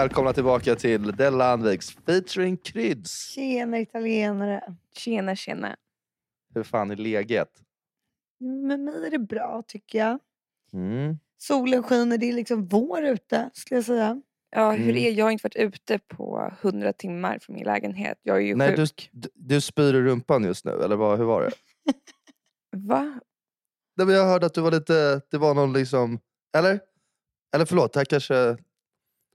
[0.00, 3.28] Välkomna tillbaka till Della Andviks featuring Kryds.
[3.28, 4.76] Tjena italienare.
[4.96, 5.76] Tjena tjena.
[6.54, 7.48] Hur fan är läget?
[8.40, 10.18] Med mig är det bra tycker jag.
[10.72, 11.18] Mm.
[11.38, 14.22] Solen skiner, det är liksom vår ute skulle jag säga.
[14.50, 14.96] Ja, hur Mm.
[14.96, 18.18] är Jag har inte varit ute på hundra timmar från min lägenhet.
[18.22, 19.08] Jag är ju Nej, du, sjuk.
[19.12, 21.50] du, du spyr i rumpan just nu, eller vad, hur var det?
[22.76, 23.20] Va?
[23.96, 26.18] Nej, men jag hörde att du var lite, det var någon liksom,
[26.56, 26.80] eller?
[27.54, 28.56] Eller förlåt, det här kanske...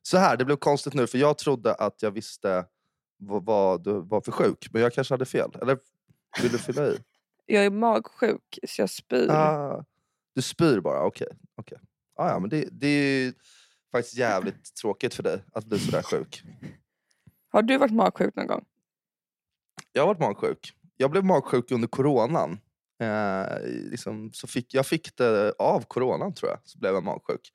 [0.07, 2.65] Så här, det blev konstigt nu för jag trodde att jag visste
[3.17, 4.67] vad, du var för sjuk.
[4.71, 5.51] Men jag kanske hade fel.
[5.61, 5.77] Eller
[6.41, 6.97] vill du fylla i?
[7.47, 9.31] Jag är magsjuk så jag spyr.
[9.31, 9.85] Ah,
[10.35, 11.27] du spyr bara, okej.
[11.55, 11.77] okej.
[12.15, 13.33] Ah, ja, men det, det är
[13.91, 16.43] faktiskt jävligt tråkigt för dig att bli sådär sjuk.
[17.49, 18.65] Har du varit magsjuk någon gång?
[19.91, 20.73] Jag har varit magsjuk.
[20.97, 22.59] Jag blev magsjuk under coronan.
[22.99, 27.51] Eh, liksom, så fick, jag fick det av coronan tror jag, så blev jag magsjuk.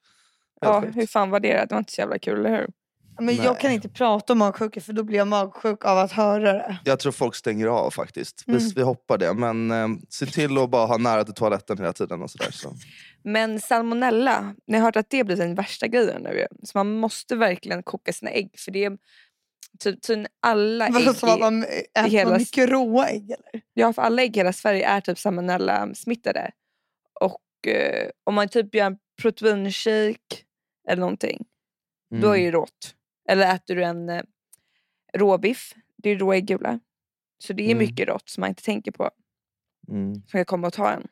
[0.60, 1.52] Ja, hur fan var det?
[1.56, 2.68] Det var inte så jävla kul, eller hur?
[3.16, 3.44] Men Nej.
[3.44, 6.78] jag kan inte prata om magsjuka för då blir jag magsjuk av att höra det.
[6.84, 8.42] Jag tror folk stänger av faktiskt.
[8.46, 8.68] Vi, Mm.
[8.76, 9.34] vi hoppar det.
[9.34, 12.22] Men eh, se till att bara ha nära till toaletten hela tiden.
[12.22, 12.50] och sådär.
[12.50, 12.74] Så.
[13.24, 16.46] Men salmonella, ni har hört att det blir den värsta grejen nu.
[16.62, 18.50] Så man måste verkligen koka sina ägg.
[18.58, 18.98] För det är
[19.78, 23.62] typ, typ alla ägg, Vadå, som att man äter hela- mycket råa ägg eller?
[23.74, 26.50] ja, för alla ägg i hela Sverige är typ salmonella smittade.
[27.20, 30.36] Och eh, om man typ gör en proteinshake
[30.90, 31.44] eller någonting.
[32.10, 32.44] Då är Mm.
[32.44, 32.94] det rått.
[33.28, 34.22] Eller äter du en eh,
[35.14, 36.80] råbiff, det är rå äggula.
[37.38, 37.78] Så det är Mm.
[37.78, 39.10] mycket rått som man inte tänker på.
[39.88, 40.14] Mm.
[40.14, 41.06] Som kan komma och ta en.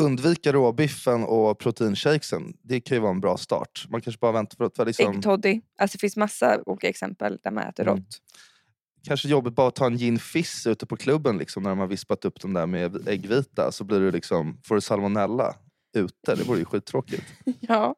[0.00, 2.56] Undvika råbiffen och proteinshakesen.
[2.62, 3.86] Det kan ju vara en bra start.
[3.88, 4.86] Man kanske bara väntar på att...
[4.86, 5.60] Liksom, Äggtoddy.
[5.78, 7.96] Alltså det finns massa olika exempel där man äter Mm.
[7.96, 8.18] rått.
[9.02, 11.86] kanske jobbigt bara att ta en gin fizz ute på klubben liksom, när de har
[11.86, 13.72] vispat upp dem där med äggvita.
[13.72, 15.54] Så blir du liksom, får du salmonella
[15.96, 16.34] ute.
[16.34, 17.24] Det vore ju skittråkigt.
[17.60, 17.94] Ja.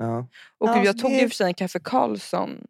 [0.00, 0.28] Ja.
[0.58, 2.66] Och Ja, jag tog det- i och för sig en kaffe Karlsson.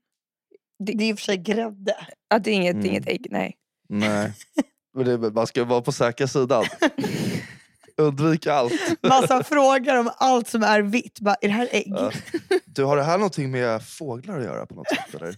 [0.78, 2.06] Det är i och för sig grädde.
[2.28, 2.90] Ja, det är inget, det Mm.
[2.90, 3.56] inget ägg, nej.
[3.88, 4.32] Nej.
[4.94, 6.64] Men det, man ska vara på säkra sidan.
[7.96, 8.72] Undvik allt.
[9.02, 11.20] Massa frågor om allt som är vitt.
[11.20, 11.92] Bara, är det här ägg?
[11.96, 12.10] Ja.
[12.66, 15.14] Du, har det här någonting med fåglar att göra på något sätt?
[15.14, 15.36] Eller?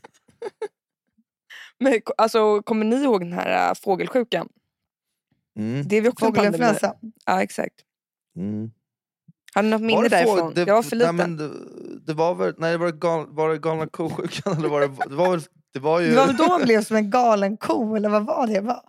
[1.81, 4.49] Men alltså, kommer ni ihåg den här äh, fågelsjukan?
[5.59, 5.89] Mm.
[5.89, 6.27] Det är vi också.
[6.27, 6.95] Fågelinfluensa.
[7.27, 7.75] Ja, exakt.
[8.37, 8.71] Mm.
[9.57, 10.55] Har ni något minne det därifrån?
[10.55, 11.17] det, jag var för liten.
[11.17, 11.51] Nej, men det,
[12.07, 14.57] det var väl, nej, var det, gal, var det galna ko-sjukan?
[14.59, 15.41] Eller var det, det, var väl,
[15.73, 16.11] det var ju...
[16.11, 18.61] Det var väl då man blev som en galen ko eller vad var det?
[18.61, 18.83] Va?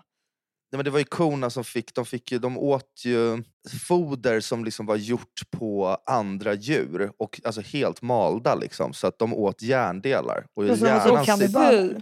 [0.71, 3.43] Nej, men det var ju korna som fick, de, fick ju, de åt ju
[3.87, 7.11] foder som liksom var gjort på andra djur.
[7.19, 8.93] Och alltså helt malda liksom.
[8.93, 10.45] Så att de åt hjärndelar.
[10.55, 12.01] Och Och så var så hjärnan.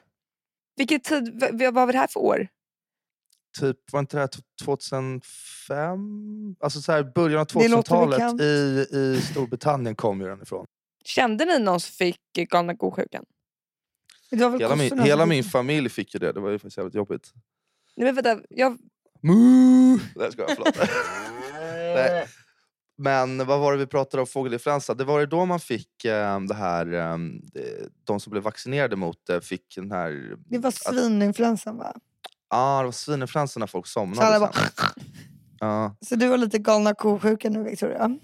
[0.77, 2.47] Vilket tid, vad var det här för år?
[3.59, 4.29] Typ, var inte det här
[4.63, 6.55] 2005?
[6.59, 8.41] Alltså så här, början av Det låter 2000-talet bekant.
[8.41, 10.65] i, i Storbritannien kom ju den ifrån.
[11.03, 13.25] Kände ni någon som fick galna ko-sjukan?
[14.31, 16.31] Hela min, hela min familj fick ju det.
[16.31, 17.33] Det var ju faktiskt jävligt jobbigt.
[17.95, 18.77] Nej, men vänta, jag,
[19.21, 19.99] Moo!
[20.15, 20.77] Nej, ska jag förlåt.
[21.95, 22.27] Nej.
[22.97, 24.93] Men vad var det vi pratade om fågelinfluensa?
[24.93, 27.17] Det var det då man fick eh, det här, eh,
[28.03, 30.35] de som blev vaccinerade mot det fick den här...
[30.37, 31.93] Det var svininfluensan va?
[32.49, 34.27] Ja, det var svininfluensa när folk Så, somnade.
[34.27, 34.63] alla sen.
[34.77, 34.91] bara...
[35.59, 35.95] Ja.
[36.05, 38.17] så du var lite galna ko-sjuka nu Victoria?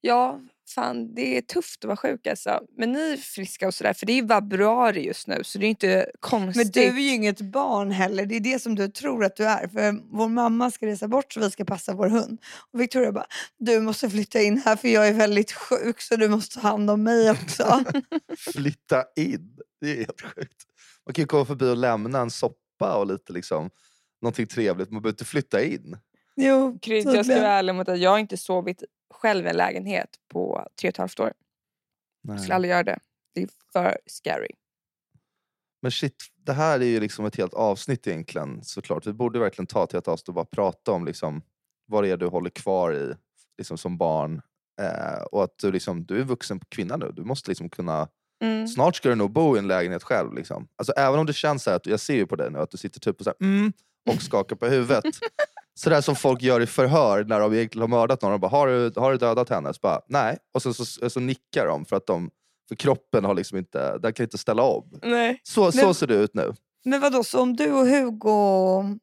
[0.00, 0.40] ja,
[0.74, 2.60] fan det är tufft att vara sjuk alltså.
[2.78, 5.66] Men ni är friska och sådär, för det är ju februari just nu så det
[5.66, 6.56] är inte konstigt.
[6.76, 8.26] Men du är ju inget barn heller.
[8.26, 9.68] Det är det som du tror att du är.
[9.68, 12.38] För vår mamma ska resa bort så vi ska passa vår hund.
[12.72, 13.26] Och Victoria bara,
[13.58, 16.90] du måste flytta in här för jag är väldigt sjuk så du måste ta hand
[16.90, 17.84] om mig också.
[18.52, 19.56] Flytta in.
[19.80, 20.66] Det är helt sjukt.
[21.06, 23.70] Man kan ju komma förbi och lämna en soppa och lite liksom,
[24.20, 24.90] någonting trevligt.
[24.90, 25.98] Man behöver inte flytta in.
[26.36, 28.84] jo, Krydd, jag ska vara ärlig mot att jag har inte sovit
[29.14, 31.32] själv i en lägenhet på tre och ett halvt år.
[32.28, 32.98] Jag skulle aldrig göra det.
[33.34, 34.50] Det är för scary.
[35.82, 39.06] Men shit, det här är ju liksom ett helt avsnitt egentligen såklart.
[39.06, 41.42] Vi borde verkligen ta till ett avsnitt och bara prata om liksom,
[41.86, 43.14] vad det är du håller kvar i
[43.58, 44.42] liksom, som barn.
[44.80, 47.12] Eh, och att du, liksom, du är vuxen kvinna nu.
[47.12, 48.08] Du måste liksom kunna...
[48.40, 48.68] Mm.
[48.68, 50.34] Snart ska du nog bo i en lägenhet själv.
[50.34, 50.68] Liksom.
[50.76, 52.70] Alltså, även om det känns så här, att, jag ser ju på dig nu att
[52.70, 53.72] du sitter typ och, så här, mm,
[54.10, 55.04] och skakar på huvudet.
[55.74, 58.30] Sådär som folk gör i förhör när de egentligen har mördat någon.
[58.32, 59.74] De bara, har du, har du dödat henne?
[59.74, 60.38] Så bara, nej.
[60.54, 62.30] Och så, så, så nickar de för att de,
[62.68, 64.90] för kroppen har liksom inte, den kan inte ställa om.
[65.02, 65.40] Nej.
[65.42, 66.52] Så, så Men- ser det ut nu.
[66.84, 68.98] Men vadå, så om du och Hugo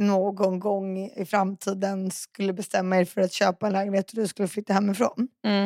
[0.00, 4.48] någon gång i framtiden skulle bestämma er för att köpa en lägenhet och du skulle
[4.48, 5.28] flytta hemifrån.
[5.44, 5.64] Mm.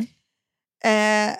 [0.85, 1.35] Eh,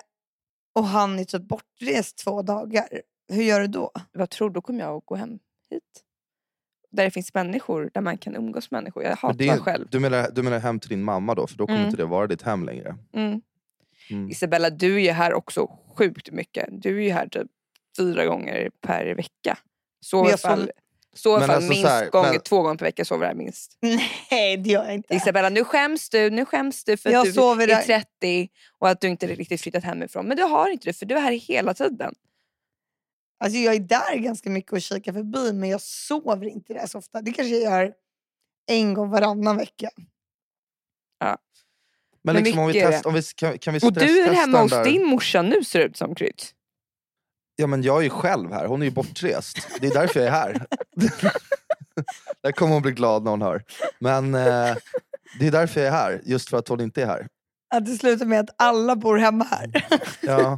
[0.73, 2.87] och han är typ bortrest två dagar.
[3.29, 3.91] Hur gör du då?
[4.11, 4.53] Vad tror du?
[4.53, 5.39] Då kommer jag att gå hem
[5.69, 5.83] hit.
[6.91, 9.03] Där det finns människor, där man kan umgås med människor.
[9.03, 9.87] Jag Men hatar det är- själv.
[9.91, 11.47] Du menar, du menar hem till din mamma då?
[11.47, 11.89] För då kommer Mm.
[11.89, 12.95] inte det vara ditt hem längre.
[13.13, 13.41] Mm.
[14.09, 14.29] Mm.
[14.29, 16.67] Isabella, du är ju här också sjukt mycket.
[16.71, 17.47] Du är ju här typ
[17.97, 19.57] fyra gånger per vecka.
[19.99, 20.71] Så jag fall,
[21.13, 23.77] sover- Men fall alltså minst här, gånger, men- två gånger per vecka sover jag minst.
[24.31, 25.15] Nej, det gör jag inte.
[25.15, 26.29] Isabella, nu skäms du.
[26.29, 27.81] Nu skäms du för Jag att du sover är där.
[27.83, 28.49] 30
[28.79, 30.27] och att du inte riktigt flyttat hemifrån.
[30.27, 32.13] Men du har inte det för du är här hela tiden.
[33.43, 36.97] Alltså jag är där ganska mycket och kikar förbi men jag sover inte där så
[36.97, 37.21] ofta.
[37.21, 37.93] Det kanske jag gör
[38.71, 39.89] en gång varannan vecka.
[42.25, 44.61] Men Men liksom, om vi test, om vi, kan, kan vi Och du är hemma
[44.61, 46.41] hos din morsa nu ser det ut som Krydd.
[47.55, 49.67] Ja men jag är ju själv här, hon är ju bortrest.
[49.81, 50.65] Det är därför jag är här.
[52.43, 53.63] Där kommer hon bli glad när hon hör.
[53.99, 54.75] Men eh,
[55.39, 57.27] det är därför jag är här, just för att hon inte är här.
[57.75, 59.87] Att det slutar med att alla bor hemma här.
[60.21, 60.57] Ja,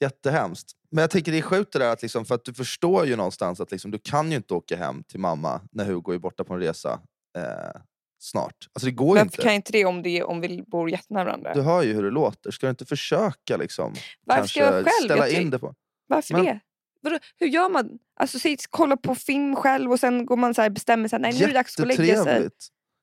[0.00, 0.72] jättehemskt.
[0.90, 3.16] Men jag tycker det är sjukt det där att liksom, för att du förstår ju
[3.16, 6.44] någonstans att liksom, du kan ju inte åka hem till mamma när Hugo är borta
[6.44, 7.00] på en resa
[7.38, 7.80] eh,
[8.22, 8.54] snart.
[8.72, 9.42] Alltså det går Varför inte.
[9.42, 11.54] kan inte det om, det, om vi bor jättenära varandra?
[11.54, 12.50] Du hör ju hur det låter.
[12.50, 13.94] Ska du inte försöka liksom,
[14.26, 15.04] Varför ska jag vara själv?
[15.04, 15.74] ställa Jag in det på?
[16.10, 16.60] Varför Men- det?
[17.02, 17.98] Vadå, hur gör man?
[18.16, 21.18] Alltså sitt, kolla på film själv och sen går man så här, bestämmer sig.
[21.18, 22.48] Nej, nu är det dags att gå och lägga sig.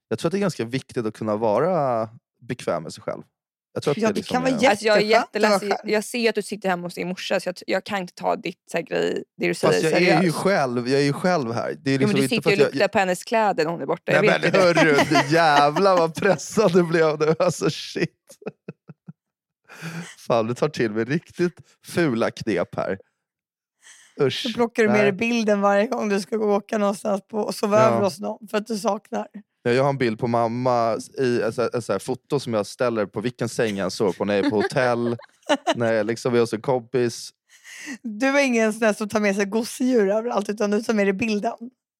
[0.09, 2.09] Jag tror att det är ganska viktigt att kunna vara
[2.41, 3.21] bekväm med sig själv.
[3.73, 5.71] Jag tror att Ja, det, det liksom kan vara Alltså jag är vara jätteledsen.
[5.83, 8.35] Jag ser att du sitter hemma hos din morsa så jag, jag kan inte ta
[8.35, 10.37] ditt så här, grej, det du Fast säger jag är ju seriöst.
[10.37, 11.75] själv, jag är ju själv här.
[11.79, 13.81] Det är liksom men du inte sitter och jag, luktar på hennes kläder när hon
[13.81, 14.11] är borta.
[14.11, 14.97] Jag Nej vet men hörru,
[15.29, 17.35] jävlar vad pressad du blev nu.
[17.39, 18.37] Alltså shit.
[20.27, 21.53] Fan du tar till med riktigt
[21.85, 22.97] fula knep här.
[24.21, 24.41] Usch.
[24.43, 27.37] Så plockar du med dig bilden varje gång du ska gå och åka någonstans på,
[27.39, 27.87] och sova Ja.
[27.87, 29.27] över hos någon för att du saknar.
[29.63, 33.49] Ja, Jag har en bild på mamma i ett, foto som jag ställer på vilken
[33.49, 35.17] säng jag sover på när jag är på hotell,
[35.75, 37.29] när jag liksom är hos en kompis.
[38.01, 41.13] Du är ingen sån som tar med sig gosedjur överallt utan du tar med dig
[41.13, 41.53] bilden.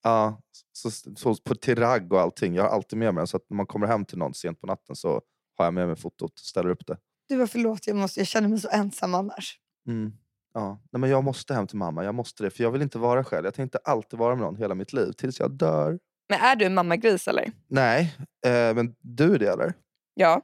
[0.04, 0.42] Ja,
[0.74, 2.56] så, så på till ragg och allting.
[2.56, 4.62] Jag har alltid med mig den så att när man kommer hem till någon sent
[4.62, 5.22] på natten så
[5.58, 6.98] har jag med mig fotot, ställer upp det.
[7.30, 9.60] Du var förlåt, jag, måste, jag känner mig så ensam annars.
[9.88, 10.14] Mm.
[10.54, 10.80] Ja.
[10.92, 12.50] Nej, men jag måste hem till mamma, jag måste det.
[12.50, 13.46] För jag vill inte vara själv.
[13.46, 16.00] Jag tänkte alltid vara med någon hela mitt liv, tills jag dör.
[16.30, 17.52] Men är du en mammagris eller?
[17.68, 18.16] Nej,
[18.46, 19.74] eh, men du är det eller?
[20.14, 20.42] Ja.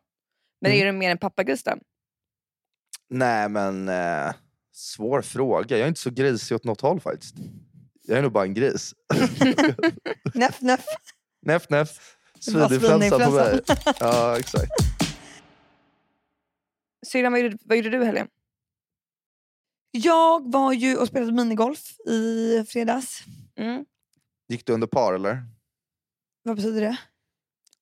[0.62, 0.82] Men Mm.
[0.82, 1.72] är du mer en pappagris då?
[3.10, 4.34] Nej men, eh,
[4.74, 5.78] svår fråga.
[5.78, 7.36] Jag är inte så grisig åt något håll faktiskt.
[8.04, 8.94] Jag är nog bara en gris.
[10.34, 10.86] Näff, näff.
[11.42, 12.16] Näff näff.
[12.46, 13.44] Det var Svininfluensa på mig.
[13.46, 13.94] svininfluensan.
[14.00, 14.72] Ja exakt.
[17.04, 18.28] Syrran, vad gjorde, vad gjorde du i helgen?
[19.92, 23.24] Jag var ju och spelade minigolf i fredags.
[23.56, 23.86] Mm.
[24.48, 25.44] Gick du under par eller?
[26.44, 26.98] Vad betyder det?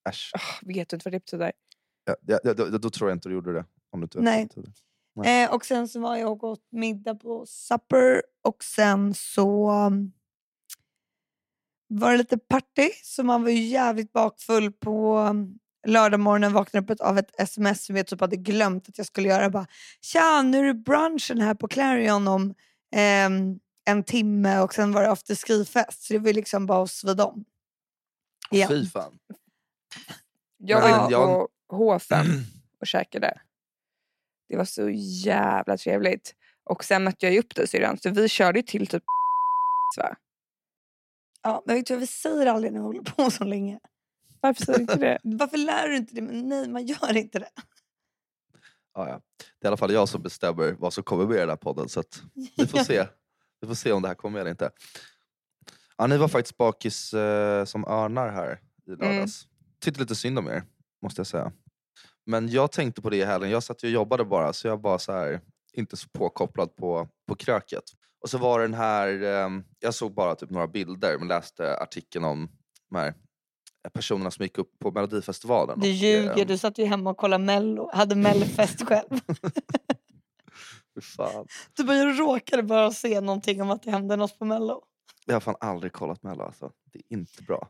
[0.08, 0.32] Äsch.
[0.34, 1.52] Oh, vet du inte vad det betyder?
[2.04, 3.64] Ja, ja, ja, då, då tror jag inte du gjorde det.
[3.90, 4.48] Om du inte Nej.
[4.54, 4.62] det.
[5.14, 5.44] Nej.
[5.44, 10.12] Eh, och sen så var jag och åt middag på Supper och sen så um,
[11.88, 15.18] var det lite party så man var ju jävligt bakfull på
[15.86, 19.06] um, lördag morgonen vaknade upp av ett sms som jag typ hade glömt att jag
[19.06, 19.50] skulle göra.
[19.50, 19.66] Bara,
[20.00, 22.54] Tja, nu är det brunchen här på Clarion om
[22.94, 27.26] ehm, en timme och sen var det afterski-fest så det var liksom bara att svida
[27.26, 27.44] om.
[28.50, 28.68] Igen.
[28.68, 29.18] Fy fan.
[30.56, 32.24] Jag var jag- på H5
[32.80, 33.40] och käkade.
[34.48, 34.90] Det var så
[35.24, 36.34] jävla trevligt.
[36.64, 39.02] Och sen mötte jag upp dig syrran, så vi körde ju till typ
[39.98, 40.16] va?
[41.42, 43.78] Ja, men vet du vi säger aldrig när vi håller på så länge?
[44.42, 45.18] Varför säger du inte det?
[45.38, 46.22] Varför lär du inte det?
[46.22, 47.50] Men nej, man gör inte det.
[48.94, 49.20] Ja, ja.
[49.60, 51.56] Det är i alla fall jag som bestämmer vad som kommer med i den här
[51.56, 51.88] podden.
[51.88, 52.22] Så att
[52.56, 53.06] vi får se.
[53.60, 54.70] Vi får se om det här kommer med eller inte.
[55.96, 59.46] Ja, ni var faktiskt bakis eh, som örnar här i lördags.
[59.80, 60.62] Tyckte lite synd om er,
[61.02, 61.52] måste jag säga.
[62.26, 63.50] Men jag tänkte på det i helgen.
[63.50, 65.40] Jag satt och jobbade bara, så jag var så här,
[65.72, 67.84] inte så påkopplad på, på kröket.
[68.20, 72.24] Och så var den här, eh, jag såg bara typ några bilder, men läste artikeln
[72.24, 72.48] om
[72.90, 73.14] de här
[73.90, 75.80] personerna som gick upp på Melodifestivalen.
[75.80, 79.08] Du och, ljuger, eh, du satt ju hemma och kollade mello, hade mellofest själv.
[81.16, 81.46] fan.
[81.76, 84.82] Du bara, jag råkade bara se någonting om att det hände något på mello.
[85.26, 86.70] Jag har fan aldrig kollat Mello alltså.
[86.92, 87.68] Det är inte bra.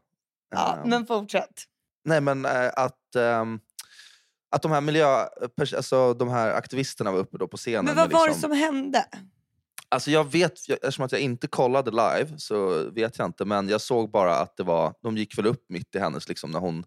[0.50, 1.64] Ja, Ehm, men fortsätt.
[2.04, 3.60] Nej men äh, att, ehm,
[4.50, 5.26] att de här miljö...
[5.76, 7.84] Alltså de här aktivisterna var uppe då på scenen.
[7.84, 9.04] Men vad var det liksom, som hände?
[9.92, 13.44] Alltså jag vet, jag- eftersom att jag inte kollade live så vet jag inte.
[13.44, 16.50] Men jag såg bara att det var, de gick väl upp mitt i hennes liksom
[16.50, 16.84] när hon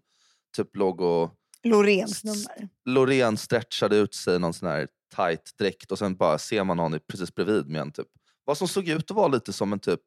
[0.56, 1.30] typ låg och
[1.64, 2.68] Loreens nummer.
[2.84, 6.94] Loreen stretchade ut sig i någon sån här tight dräkt och sen bara ser man
[6.94, 8.06] i- precis bredvid med en typ,
[8.44, 10.00] vad som såg ut att vara lite som en typ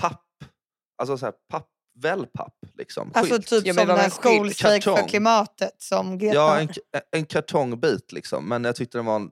[0.00, 0.26] papp,
[0.98, 3.10] alltså så här papp, wellpapp liksom.
[3.14, 3.46] Alltså Skylt.
[3.46, 6.68] typ Ja, men som en skolstrejk för klimatet som Greta Ja, en,
[7.10, 8.48] en kartongbit liksom.
[8.48, 9.30] Men jag tyckte den var...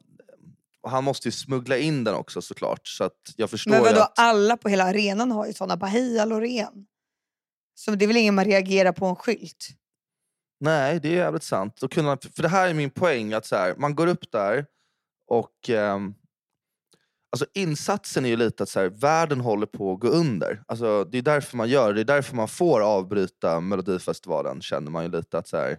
[0.82, 2.88] och Han måste ju smuggla in den också såklart.
[2.88, 4.18] Så att jag förstår Men vadå, att...
[4.18, 5.76] alla på hela arenan har ju såna.
[5.76, 6.86] Bara heja Loreen.
[7.74, 9.68] Så det är väl ingen man reagerar på en skylt?
[10.60, 11.76] Nej, det är jävligt sant.
[11.80, 13.32] Då kunde man, för det här är min poäng.
[13.32, 14.66] att så här, Man går upp där
[15.26, 16.14] och ehm,
[17.30, 20.62] Alltså insatsen är ju lite att så här, världen håller på att gå under.
[20.68, 22.00] Alltså, det är därför man gör det.
[22.00, 25.78] Är därför man får avbryta Melodifestivalen känner man ju lite att så här,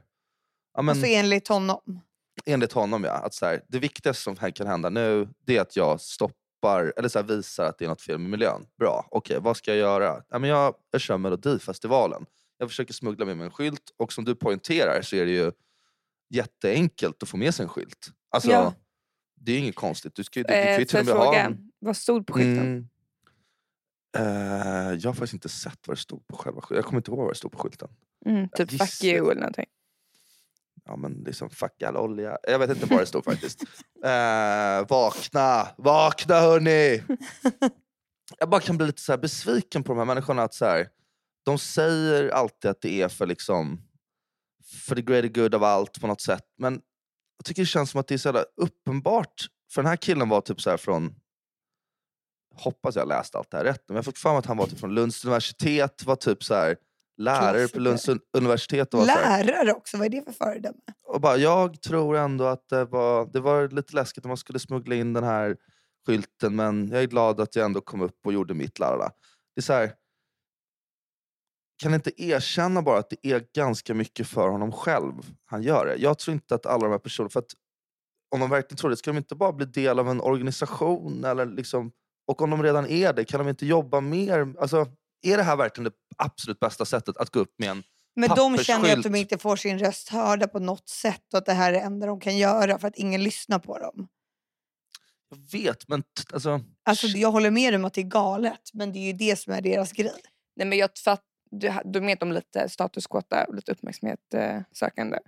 [0.73, 2.01] ja, men, Alltså enligt honom.
[2.45, 3.11] Enligt honom ja.
[3.11, 7.09] Att så här, det viktigaste som kan hända nu det är att jag stoppar, eller
[7.09, 8.65] så här, visar att det är något fel med miljön.
[8.79, 10.23] Bra, okej vad ska jag göra?
[10.29, 12.25] Ja, men jag, jag kör Melodifestivalen.
[12.57, 15.51] Jag försöker smuggla med mig en skylt och som du poängterar så är det ju
[16.29, 18.07] jätteenkelt att få med sig en skylt.
[18.31, 18.73] Alltså, Ja.
[19.41, 20.15] Det är inget konstigt.
[20.15, 21.71] Du, ska, ju- du, du kan Eh, ju till och med ha fråga, en...
[21.79, 22.59] vad stod på skylten?
[22.67, 22.87] Mm.
[24.17, 26.75] Eh, jag har faktiskt inte sett vad det stod på själva skylten.
[26.75, 27.89] Jag kommer inte ihåg vad det stod på skylten.
[28.25, 29.65] Mm, typ fuck you eller någonting.
[30.89, 32.37] Ja men liksom fuck all olja.
[32.43, 33.63] Jag vet inte vad det stod faktiskt.
[34.03, 37.03] Eh, vakna, vakna hörni!
[38.37, 40.43] Jag bara kan bli lite så här besviken på de här människorna.
[40.43, 40.87] Att så här,
[41.45, 43.81] de säger alltid att det är för liksom
[44.87, 46.43] för the greater good av allt på något sätt.
[46.57, 46.73] Men
[47.37, 49.47] jag tycker det känns som att det är så jävla uppenbart.
[49.73, 51.15] För den här killen var typ så här från
[52.55, 53.83] hoppas jag läst allt det här rätt.
[53.87, 56.53] Men jag har fått mig att han var typ från Lunds universitet, var typ så
[56.53, 56.77] här
[57.19, 58.93] lärare på Lunds un- universitet.
[58.93, 60.77] Och var Lärare också, vad är det för föredöme?
[61.03, 64.59] och bara, jag tror ändå att det var, det var lite läskigt när man skulle
[64.59, 65.57] smuggla in den här
[66.05, 68.79] skylten men jag är glad att jag ändå kom upp och gjorde mitt.
[68.79, 69.11] Lalala.
[69.55, 69.93] Det är så här,
[71.83, 75.13] kan inte erkänna bara att det är ganska mycket för honom själv
[75.45, 75.95] han gör det.
[75.95, 77.53] Jag tror inte att alla de här personerna, för att
[78.31, 81.23] om de verkligen tror det, ska de inte bara bli del av en organisation?
[81.23, 81.91] Eller liksom,
[82.27, 84.53] och om de redan är det, kan de inte jobba mer?
[84.59, 84.87] Alltså,
[85.21, 87.83] är det här verkligen det absolut bästa sättet att gå upp med en
[88.15, 91.45] Men de känner att de inte får sin röst hörda på något sätt och att
[91.45, 94.07] det här är det enda de kan göra för att ingen lyssnar på dem.
[95.29, 96.61] Jag vet, men alltså...
[96.83, 99.53] Alltså, jag håller med om att det är galet, men det är ju det som
[99.53, 100.21] är deras grej.
[100.55, 105.19] Nej, men jag fatt, du, du vet om lite statuskåta och lite uppmärksamhet eh, sökande.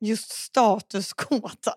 [0.00, 1.74] Just statuskåta.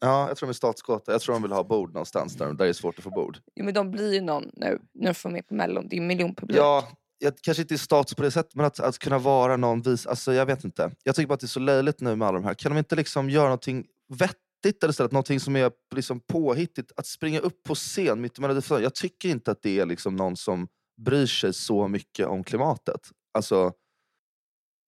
[0.00, 1.12] Ja, jag tror de är statsgåta.
[1.12, 3.38] Jag tror de vill ha bord någonstans där, där det är svårt att få bord.
[3.54, 5.88] Jo, men de blir ju någon nu när de får med på Mellon.
[5.88, 6.58] Det är ju miljonpublik.
[6.58, 6.88] Ja,
[7.20, 10.06] jag, kanske inte status på det sättet, men att, att kunna vara någon vis...
[10.06, 10.90] Alltså, jag vet inte.
[11.04, 12.54] Jag tycker bara att det är så löjligt nu med alla de här.
[12.54, 15.12] Kan de inte liksom göra någonting vettigt eller istället?
[15.12, 16.92] Någonting som är liksom påhittigt?
[16.96, 18.82] Att springa upp på scen mitt i Melodifestivalen.
[18.82, 20.68] Jag tycker inte att det är liksom någon som
[21.00, 23.00] bryr sig så mycket om klimatet.
[23.34, 23.72] Alltså,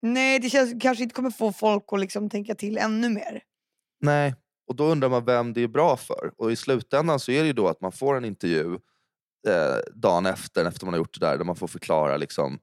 [0.02, 3.42] Nej, det känns, kanske inte kommer få folk att liksom tänka till ännu mer.
[4.00, 4.34] Nej,
[4.68, 6.32] och då undrar man vem det är bra för.
[6.36, 8.78] Och i slutändan så är det ju då att man får en intervju
[9.48, 12.58] eh, dagen efter, efter man har gjort det där, där man får förklara liksom,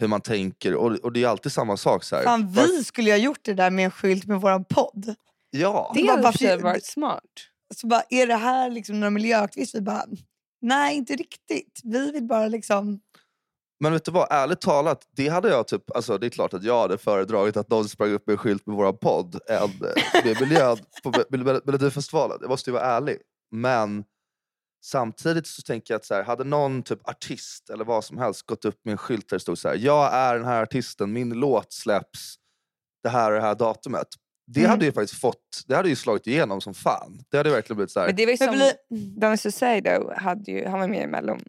[0.00, 0.74] hur man tänker.
[0.74, 2.04] Och, och det är alltid samma sak.
[2.04, 2.22] Så här.
[2.24, 5.14] Fan, Var- vi skulle ju ha gjort det där med en skylt med våran podd.
[5.50, 7.20] Ja, Det hade varför- varit smart.
[7.74, 9.78] Så bara, är det här liksom några miljöaktivister?
[9.78, 10.04] Vi bara,
[10.60, 11.80] nej inte riktigt.
[11.84, 13.00] Vi vill bara liksom...
[13.80, 14.28] men vet du vad?
[14.30, 15.90] Ärligt talat, det hade jag typ...
[15.96, 18.66] Alltså, det är klart att jag hade föredragit att någon sprang upp med en skylt
[18.66, 22.38] med vår podd än eh, med miljön på Mel- Mel- Melodifestivalen.
[22.40, 23.16] Jag måste ju vara ärlig.
[23.50, 24.04] Men
[24.82, 28.46] samtidigt så tänker jag att så här, hade någon typ artist eller vad som helst
[28.46, 31.12] gått upp med en skylt där det stod så här, jag är den här artisten,
[31.12, 32.34] min låt släpps
[33.02, 34.08] det här och det här datumet.
[34.46, 34.70] Det Mm.
[34.70, 37.24] hade ju faktiskt fått, det hade ju slagit igenom som fan.
[37.30, 38.06] Det hade verkligen blivit så här.
[38.06, 40.12] Men det var ju som blir- Danny Saucedo
[40.68, 41.44] han var med i Mellon.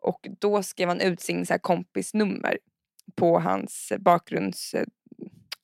[0.00, 2.58] Och då skrev han ut sin så här, kompisnummer
[3.16, 4.74] på hans bakgrunds,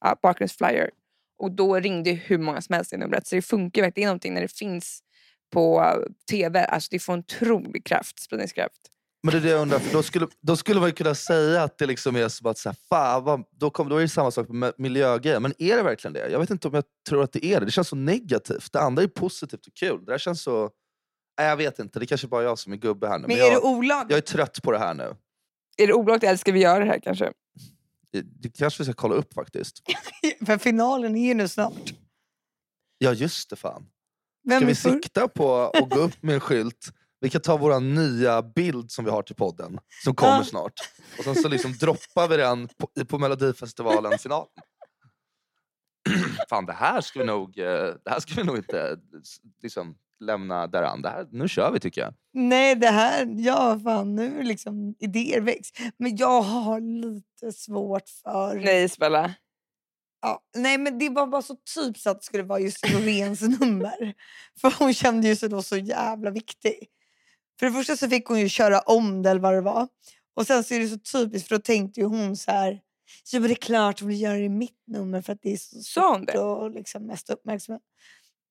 [0.01, 0.91] ja, bakgrundsflyer.
[1.39, 3.27] Och då ringde hur många som helst i numret.
[3.27, 3.93] Så det funkar verkligen.
[4.05, 5.03] Det är någonting när det finns
[5.51, 5.97] på
[6.31, 6.65] tv.
[6.65, 8.81] Alltså det får en otrolig kraft, spridningskraft.
[9.23, 11.63] Men det är det jag undrar, för då skulle, då skulle man ju kunna säga
[11.63, 14.09] att det liksom är som att, så här, fan, vad, då, kom, då är det
[14.09, 15.41] samma sak med miljögrejer.
[15.41, 16.29] Men är det verkligen det?
[16.31, 17.67] Jag vet inte om jag tror att det är det.
[17.67, 18.73] Det känns så negativt.
[18.73, 20.05] Det andra är positivt och kul.
[20.05, 20.71] Det här känns så...
[21.39, 23.27] Nej, jag vet inte, det är kanske bara jag som är gubbe här nu.
[23.27, 24.11] Men Men är det jag, olagligt?
[24.11, 25.17] jag är trött på det här nu.
[25.77, 27.33] Är det olagligt eller ska vi göra det här kanske?
[28.13, 29.83] Det, det kanske vi ska kolla upp faktiskt.
[30.47, 31.93] För finalen är ju nu snart.
[32.99, 33.87] Ja just det fan.
[34.43, 34.91] Vem Ska vi för...
[34.91, 36.93] sikta på att gå upp med en skylt?
[37.21, 40.45] Vi kan ta vår nya bild som vi har till podden, som kommer Ja.
[40.45, 40.73] snart.
[41.19, 44.47] Och sen så liksom droppar vi den på, på Melodifestivalen finalen.
[46.49, 47.65] Fan det här ska vi nog, eh,
[48.05, 48.97] det här ska vi nog inte
[49.63, 51.03] liksom, lämna därhän.
[51.03, 52.15] Det här, nu kör vi tycker jag.
[52.33, 53.27] Nej, det här...
[53.39, 55.69] Ja, fan, nu är liksom idéer väcks.
[55.97, 58.55] Men jag har lite svårt för...
[58.55, 59.35] Nej Isabella.
[60.23, 64.15] Ja, nej, men det var bara så typiskt att det skulle vara just Loreens nummer.
[64.61, 66.75] För hon kände ju sig då så jävla viktig.
[67.59, 69.89] För det första så fick hon ju köra om det eller vad det var.
[70.37, 72.81] Och sen så är det så typiskt för då tänkte ju hon så här.
[73.33, 75.53] Ja men det är klart hon vill göra det i mitt nummer för att det
[75.53, 77.83] är så stort och liksom mest uppmärksamhet.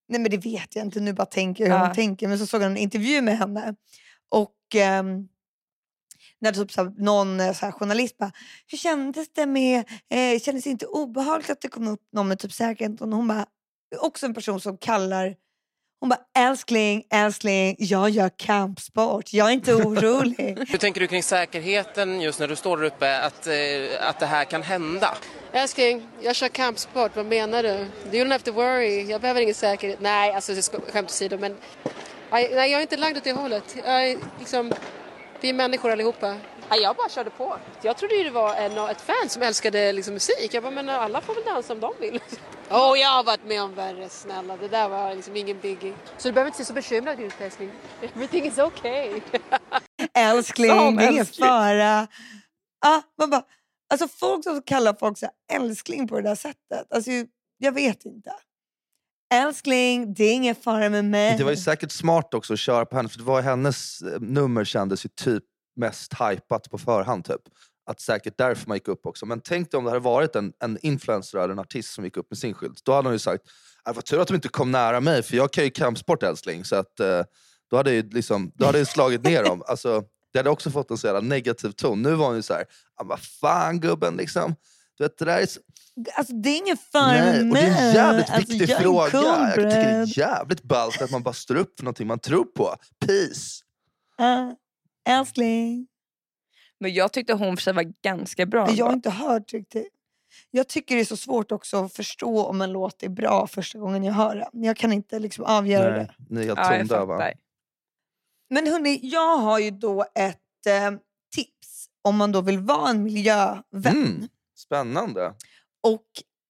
[0.08, 1.86] Nej men det vet jag inte, nu bara tänker jag hur Ja.
[1.86, 2.28] hon tänker.
[2.28, 3.74] Men så såg jag en intervju med henne.
[4.28, 5.28] Och ehm,
[6.40, 8.32] när typ så här, någon eh, så här, journalist bara,
[8.66, 9.78] hur kändes det med,
[10.10, 13.00] eh, kändes det inte obehagligt att det kom upp någon med typ säkerhet?
[13.00, 13.46] Och hon bara,
[14.00, 15.36] också en person som kallar,
[16.00, 19.32] Hon bara, älskling, älskling, jag gör kampsport.
[19.32, 20.58] Jag är inte orolig.
[20.68, 24.26] Hur tänker du kring säkerheten just när du står där uppe, att, eh, att det
[24.26, 25.16] här kan hända?
[25.52, 27.16] Älskling, jag kör kampsport.
[27.16, 27.68] Vad menar du?
[27.68, 29.02] You don't have to worry.
[29.02, 30.00] Jag behöver ingen säkerhet.
[30.00, 30.52] Nej, alltså
[30.92, 31.56] skämt åsido, men
[32.30, 33.76] nej, nej, jag är inte lagd åt det hållet.
[33.84, 34.72] Jag är liksom,
[35.40, 36.36] vi är människor allihopa.
[36.70, 37.56] Nej, jag bara körde på.
[37.82, 40.48] Jag trodde ju det var en, ett fan som älskade liksom, musik.
[40.54, 42.20] Jag bara, men alla får väl dansa om de vill.
[42.70, 44.56] Åh, jag har varit med om värre, snälla.
[44.56, 45.94] Det där var liksom ingen biggie.
[46.18, 47.70] Så du behöver inte se så bekymrad ut, älskling.
[48.02, 49.20] Everything is okay.
[50.14, 51.48] älskling, Som det är ingen älskling.
[51.48, 52.06] fara.
[52.86, 53.42] Ah, man bara,
[53.92, 56.92] alltså folk som kallar folk så här, älskling på det där sättet.
[56.94, 57.10] Alltså,
[57.58, 58.32] jag vet inte.
[59.34, 61.38] Älskling, det är ingen fara med mig.
[61.38, 64.20] Det var ju säkert smart också att köra på henne, för det var hennes eh,
[64.20, 65.44] nummer kändes ju typ
[65.76, 67.24] mest hypat på förhand.
[67.24, 67.40] Typ.
[67.86, 69.26] Att säkert därför man gick upp också.
[69.26, 72.16] Men tänk dig om det hade varit en, en influencer eller en artist som gick
[72.16, 72.84] upp med sin skylt.
[72.84, 73.44] Då hade hon ju sagt,
[73.88, 76.64] äh, vad tur att de inte kom nära mig för jag kan ju kampsport älskling.
[76.64, 77.22] Så att, eh,
[77.70, 79.62] då hade ju liksom, då hade jag slagit ner dem.
[79.66, 82.02] Alltså, det hade också fått en så jävla negativ ton.
[82.02, 82.64] Nu var hon ju så här,
[82.96, 84.54] ah, vad fan gubben liksom.
[85.00, 85.60] Du vet, det där är så,
[86.14, 88.82] Alltså, det är ingen fara Nej, och det är en jävligt alltså, viktig jag är
[88.82, 89.10] fråga.
[89.10, 92.18] cool, jag tycker det är jävligt ballt att man bara står upp för någonting man
[92.18, 92.76] tror på.
[93.06, 93.64] Peace!
[94.18, 94.52] Ah,
[95.08, 95.86] älskling.
[96.80, 98.70] Men jag tyckte hon för sig var ganska bra.
[98.70, 99.88] Jag har inte hört riktigt.
[100.50, 103.78] Jag tycker det är så svårt också att förstå om en låt är bra första
[103.78, 104.64] gången jag hör den.
[104.64, 106.14] Jag kan inte liksom avgöra det.
[106.28, 107.18] ni är helt ja, jag tondöva.
[107.18, 107.34] fattar.
[108.50, 110.90] Men hörni, jag har ju då ett eh,
[111.34, 113.62] tips om man då vill vara en miljövän.
[113.86, 114.28] Mm.
[114.70, 115.34] Spännande.
[115.82, 116.06] Och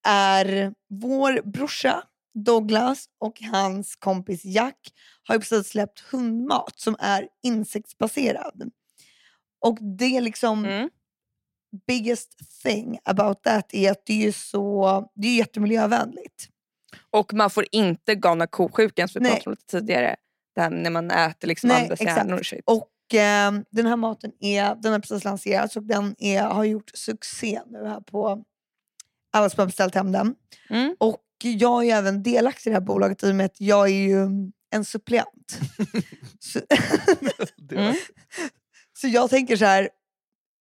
[0.08, 2.02] är vår brorsa
[2.34, 4.76] Douglas och hans kompis Jack
[5.28, 8.70] har ju precis släppt hundmat som är insektsbaserad.
[9.60, 10.90] Och det är liksom Mm.
[11.86, 16.48] biggest thing about that är att det är så det är jättemiljövänligt.
[17.10, 19.32] Och man får inte galna ko-sjukan som vi Nej.
[19.36, 20.16] pratade om lite tidigare.
[20.54, 22.10] Det här när man äter liksom Nej, andra exakt.
[22.10, 22.62] hjärnor och shit.
[22.66, 26.90] Och eh, den här maten är, den har precis lanserats och den är, har gjort
[26.94, 28.44] succé nu här på
[29.32, 30.34] alla som har beställt hem den.
[30.70, 30.96] Mm.
[30.98, 33.88] Och jag är ju även delaktig i det här bolaget i och med att jag
[33.88, 34.26] är ju
[34.70, 35.58] en suppleant.
[36.38, 36.60] så,
[37.72, 37.94] Mm.
[38.98, 39.88] så jag tänker så här,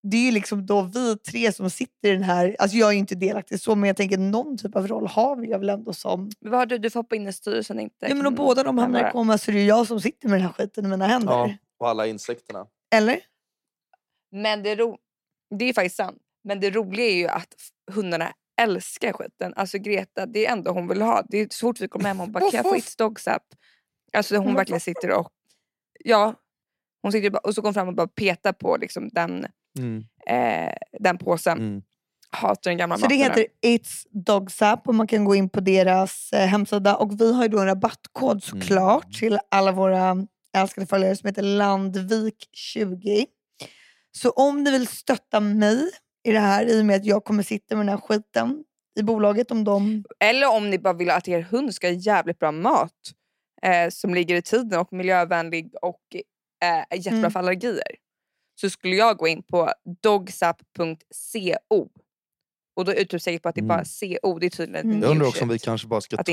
[0.03, 2.93] det är ju liksom då vi tre som sitter i den här, alltså jag är
[2.93, 5.93] ju inte delaktig så men jag tänker någon typ av roll har vi väl ändå
[5.93, 6.77] som, Men vad har du?
[6.77, 8.05] Du får hoppa in i styrelsen inte.
[8.09, 10.29] ja men om båda de hamnar i koma så är det ju jag som sitter
[10.29, 11.33] med den här skiten i mina händer.
[11.33, 12.67] Ja, och alla insekterna.
[12.95, 13.19] Eller?
[14.31, 14.97] Men det, ro...
[15.59, 16.17] det är faktiskt sant.
[16.43, 17.53] Men det roliga är ju att
[17.91, 19.53] hundarna älskar skiten.
[19.55, 21.23] Alltså Greta, det är ändå hon vill ha.
[21.29, 23.43] Det är så fort vi kommer hem hon bara, kan jag få It's Dogs Up?
[24.13, 25.31] Alltså hon verkligen sitter och...
[26.05, 26.33] Ja.
[27.01, 29.45] Hon sitter bara, och så går hon fram och bara petar på liksom, den,
[29.79, 30.03] Mm.
[30.27, 31.57] eh, den påsen.
[31.57, 31.81] Mm.
[32.31, 33.31] Hatar den gamla Så det maten.
[33.43, 37.33] heter It's Dogs Up och man kan gå in på deras eh, hemsida och vi
[37.33, 40.15] har ju då en rabattkod såklart till alla våra
[40.57, 43.25] älskade följare som heter Landvik20.
[44.11, 45.89] Så om ni vill stötta mig
[46.23, 48.63] i det här i och med att jag kommer sitta med den här skiten
[48.99, 50.03] i bolaget om de...
[50.19, 52.93] Eller om ni bara vill att er hund ska ha jävligt bra mat
[53.61, 56.01] eh, som ligger i tiden och miljövänlig och
[56.63, 57.31] eh, jättebra Mm.
[57.31, 57.95] för allergier.
[58.61, 59.71] Så skulle jag gå in på
[60.03, 61.87] dogsap.co
[62.75, 64.39] och då är säker på att det är bara CO.
[64.39, 64.91] Det är tydligen Mm.
[64.91, 65.03] mm.
[65.03, 66.23] Jag undrar också om vi kanske bara ska ta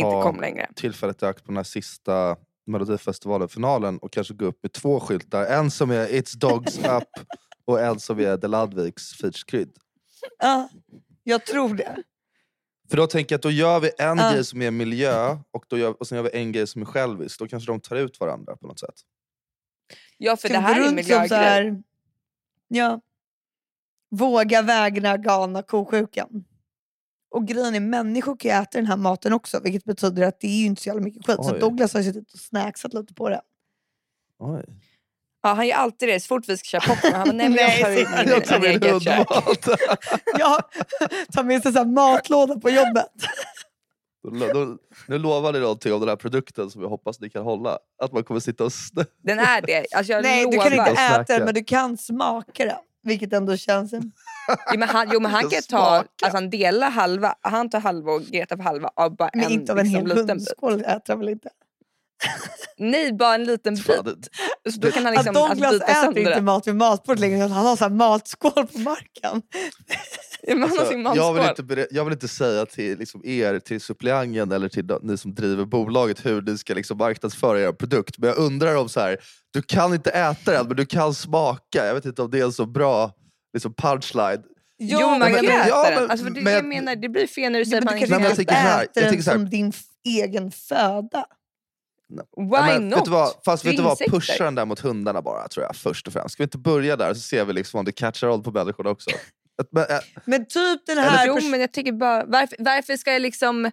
[0.74, 5.44] tillfället i akt på den här sista Melodifestivalen-finalen och kanske gå upp med två skyltar.
[5.46, 7.08] En som är It's Dogs Up
[7.64, 9.70] och en som är The Ludvigs featurekrydd.
[10.38, 10.68] Ja,
[11.22, 12.02] jag tror det.
[12.90, 14.32] För då tänker jag att då gör vi en Ja.
[14.32, 16.86] grej som är miljö och, då gör, och sen gör vi en grej som är
[16.86, 17.38] självisk.
[17.38, 18.94] Då kanske de tar ut varandra på något sätt.
[20.18, 21.82] Ja för Ska det här är en miljögrej.
[22.68, 23.00] Ja.
[24.10, 26.44] Våga vägna galna kosjukan.
[27.36, 30.46] Och grejen är, människor kan ju äta den här maten också, vilket betyder att det
[30.46, 31.36] är ju inte så jävla mycket skit.
[31.44, 31.60] Så Oj.
[31.60, 33.40] Douglas har ju suttit och snacksat lite på det.
[34.38, 34.64] Oj.
[35.42, 37.12] Ja, han gör alltid det så fort vi ska köra popcorn.
[37.14, 39.68] Han bara, nej, men jag tar ut min, Jag tar min hundmat.
[40.38, 40.62] Jag
[41.32, 43.06] tar med sig så här matlåda på jobbet.
[44.22, 47.42] Då- då- Nu lovar ni någonting om den här produkten som jag hoppas ni kan
[47.44, 47.78] hålla.
[48.02, 49.04] Att man kommer sitta och snö.
[49.22, 49.86] Den är det.
[49.94, 50.70] Alltså, jag Nej, du lovar.
[50.70, 52.76] kan inte äta den, men du kan smaka den.
[53.02, 53.92] Vilket ändå känns...
[53.92, 54.12] En...
[54.48, 58.12] Jo, men han, jo, men han kan ta, alltså, han delar halva, han tar halva
[58.12, 61.02] och Greta får halva av bara Men en, inte av en liksom, hel hundskål äter
[61.08, 61.48] han väl inte?
[62.78, 64.28] Nej, bara en liten bit.
[64.70, 67.20] Så då kan han Att liksom alltså, Douglas bita äter sönder inte mat vid matbordet
[67.20, 69.42] längre, utan han har så här matskål på marken.
[70.62, 74.90] Alltså, jag, vill inte, jag vill inte säga till liksom er, till suppleanten eller till
[75.02, 78.18] ni som driver bolaget hur ni ska liksom marknadsföra er produkt.
[78.18, 79.16] Men jag undrar om så här,
[79.52, 81.86] du kan inte äta den men du kan smaka.
[81.86, 83.12] Jag vet inte om det är en så bra
[83.54, 84.42] liksom punchline.
[84.78, 87.52] Jo, man men- äta ja, men- Alltså, för det, men- jag menar, det blir fel
[87.52, 89.72] när du säger men att du man men inte äter jag den som din
[90.04, 91.26] egen föda.
[92.36, 92.98] Why Ja, men not?
[92.98, 95.76] Vet du vad, fast vet du vad, pusha den där mot hundarna bara tror jag
[95.76, 96.32] först och främst.
[96.32, 98.90] Ska vi inte börja där så ser vi liksom om det catchar on på människorna
[98.90, 99.10] också.
[99.72, 101.26] Men, äh, Men typ den här...
[101.26, 103.70] Jo, pers- men jag tycker bara, varför, varför ska jag liksom...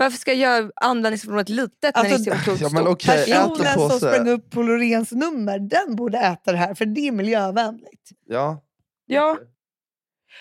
[0.00, 2.96] Varför ska jag göra användningsområdet litet när Alltså, det är så otroligt ja, men en
[2.96, 7.12] Personen som sprang upp på Loreens nummer, den borde äta det här för det är
[7.12, 8.10] miljövänligt.
[8.26, 8.64] ja.
[9.10, 9.38] Ja.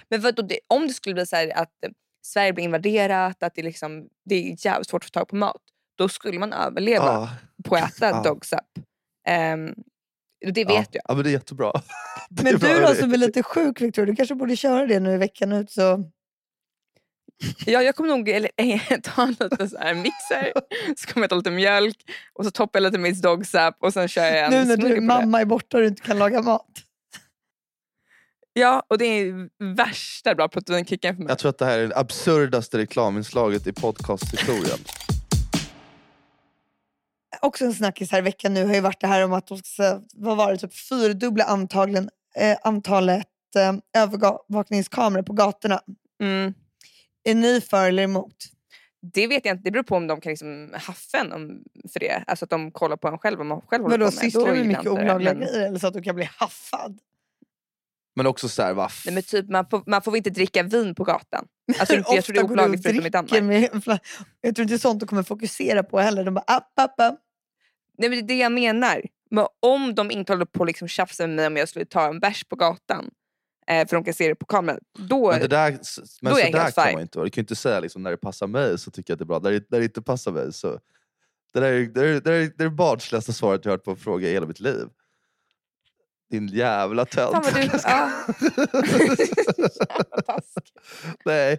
[0.09, 1.91] Men vadå, det, om det skulle bli så här att eh,
[2.25, 5.61] Sverige blir invaderat, att det, liksom, det är jävligt svårt att få tag på mat,
[5.97, 7.29] då skulle man överleva Ja,
[7.63, 8.23] på att äta Ja.
[8.23, 8.59] dogs up.
[9.27, 9.73] Ehm,
[10.45, 10.67] och det ja.
[10.67, 11.01] vet jag.
[11.07, 11.71] Ja men det är jättebra.
[12.29, 14.99] Det är Men du då som är lite sjuk Victoria, du kanske borde köra det
[14.99, 16.11] nu i veckan ut så...
[17.65, 20.53] Ja, jag kommer nog eller, ta en liten så här mixer,
[20.97, 21.97] så kommer jag ta lite mjölk
[22.33, 24.77] och så toppar jag lite Miss Dogs up och sen kör jag en Nu när
[24.77, 25.01] du, det.
[25.01, 26.67] mamma är borta och du inte kan laga mat.
[28.53, 31.31] Ja, och det är värsta bra proteinkicken för mig.
[31.31, 34.79] Jag tror att det här är det absurdaste reklaminslaget i podcasthistorien.
[37.41, 39.57] Också en snackis här i veckan nu har ju varit det här om att de
[39.57, 45.81] ska, vad var det, typ fyrdubbla antagligen, eh, antalet eh, övervakningskameror på gatorna.
[46.21, 46.53] Mm.
[47.29, 48.35] Är ni för eller emot?
[49.13, 51.63] Det vet jag inte, det beror på om de kan liksom haffa en om,
[51.93, 52.23] för det.
[52.27, 54.21] Alltså att de kollar på en själv om man själv håller Vadå, på med.
[54.23, 56.99] sysslar du med mycket olagliga men- grejer eller så att du kan bli haffad?
[58.15, 60.63] Men också så här, va, Nej, men typ, man, får, man får väl inte dricka
[60.63, 61.47] vin på gatan.
[61.79, 63.43] Alltså, inte, jag tror det är och olagligt förutom i Danmark.
[63.43, 63.99] med
[64.41, 66.23] Jag tror inte det är sånt de kommer fokusera på heller.
[66.23, 67.19] De bara app, app, app.
[67.97, 69.01] Nej, men det är det jag menar.
[69.31, 72.07] Men om de inte håller på att liksom tjafsa med mig om jag skulle ta
[72.07, 73.09] en bärs på gatan,
[73.67, 75.31] för de kan se det på kameran, då...
[75.31, 75.79] Men, det där,
[76.21, 76.93] men Då är jag där helt kan fine.
[76.93, 77.25] man inte vara.
[77.25, 79.23] Du kan ju inte säga liksom, när det passar mig så tycker jag att det
[79.23, 79.39] är bra.
[79.39, 80.79] När det, när det inte passar mig så...
[81.53, 83.83] Det där är det, är, det, är, det är det barnsligaste svaret jag har hört
[83.85, 84.87] på en fråga i hela mitt liv.
[86.29, 87.31] Din jävla tönt.
[87.31, 87.69] Fan vad du...
[87.83, 88.11] Ja.
[91.25, 91.57] Nej,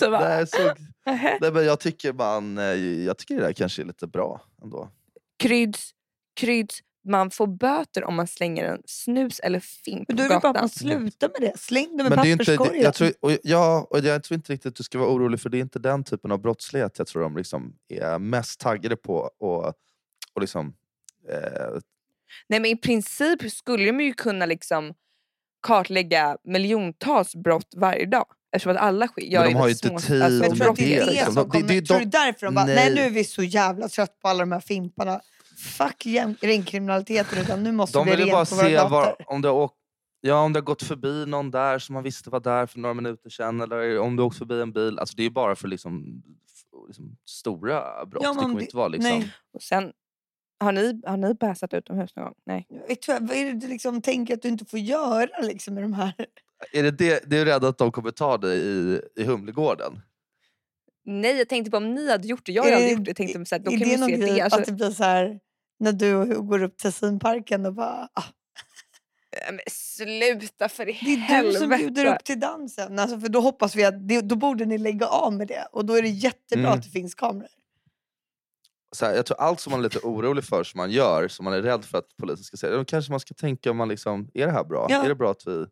[0.00, 0.74] bara, nej, så,
[1.40, 2.58] nej, men jag tycker man...
[2.58, 2.64] eh,
[3.04, 4.90] Jag tycker det där kanske är lite bra ändå.
[5.38, 5.90] Kryds,
[6.36, 6.78] kryds.
[7.04, 10.36] Man får böter om man slänger en snus eller fimp Men på är det bara
[10.36, 10.68] att gatan.
[10.68, 11.58] slutar med det.
[11.58, 12.82] Släng dem i Men det är inte, papperskorgen.
[12.82, 15.50] jag, tror, och, ja, och jag tror inte riktigt att du ska vara orolig för
[15.50, 19.30] det är inte den typen av brottslighet jag tror de liksom är mest taggade på.
[19.38, 19.66] Och,
[20.34, 20.74] och liksom,
[21.28, 21.78] eh,
[22.48, 24.94] Nej, men I princip skulle de ju kunna liksom
[25.62, 28.26] kartlägga miljontals brott varje dag.
[28.56, 30.52] Eftersom att alla sk- gör de har ju inte tid alltså, Men med tror du
[30.52, 30.76] att brott.
[30.76, 31.50] det är det, det liksom.
[31.52, 32.74] det- det- tror du därför de bara, nej.
[32.74, 32.94] Nej.
[32.94, 35.20] nu är vi så jävla trött på alla de här fimparna.
[35.62, 39.16] Fuck gäng- gängkriminaliteten utan nu måste De det ju bara rent på våra se var,
[39.26, 39.74] om, det har åkt,
[40.20, 42.94] ja, om det har gått förbi någon där som man visste var där för några
[42.94, 43.60] minuter sedan.
[43.60, 44.98] Eller om det åkt förbi en bil.
[44.98, 46.22] Alltså, det är ju bara för liksom,
[46.86, 48.22] liksom, stora brott.
[48.24, 49.10] Ja, det kommer det- inte vara liksom...
[49.18, 49.32] Nej.
[49.54, 49.92] Och sen,
[50.60, 52.34] har ni, har ni bäsat utomhus någon gång?
[52.46, 52.66] Nej.
[52.88, 55.84] Vet du, vad är det du liksom tänker att du inte får göra liksom, med
[55.84, 56.14] de här?
[56.72, 60.00] Är det, det, det är rädd att de kommer ta dig i, i Humlegården?
[61.04, 62.52] Nej, jag tänkte på om ni hade gjort det.
[62.52, 63.08] Jag har aldrig gjort det.
[63.10, 64.40] Jag tänkte, så här, då är kan det någon se grej det.
[64.40, 65.40] Alltså, att det blir så här
[65.82, 68.24] när du och Hugo går upp till Tessinparken och bara ah,
[69.50, 71.58] men sluta för i Det är helvete.
[71.58, 72.98] du som bjuder upp till dansen.
[72.98, 75.66] Alltså, för då hoppas vi att det, då borde ni lägga av med det.
[75.72, 76.78] Och då är det jättebra Mm.
[76.78, 77.48] att det finns kameror.
[78.96, 81.44] så här, jag tror allt som man är lite orolig för som man gör, som
[81.44, 83.88] man är rädd för att polisen ska säga, då kanske man ska tänka om man
[83.88, 84.86] liksom, är det här bra?
[84.90, 85.04] Ja.
[85.04, 85.64] Är det bra att vi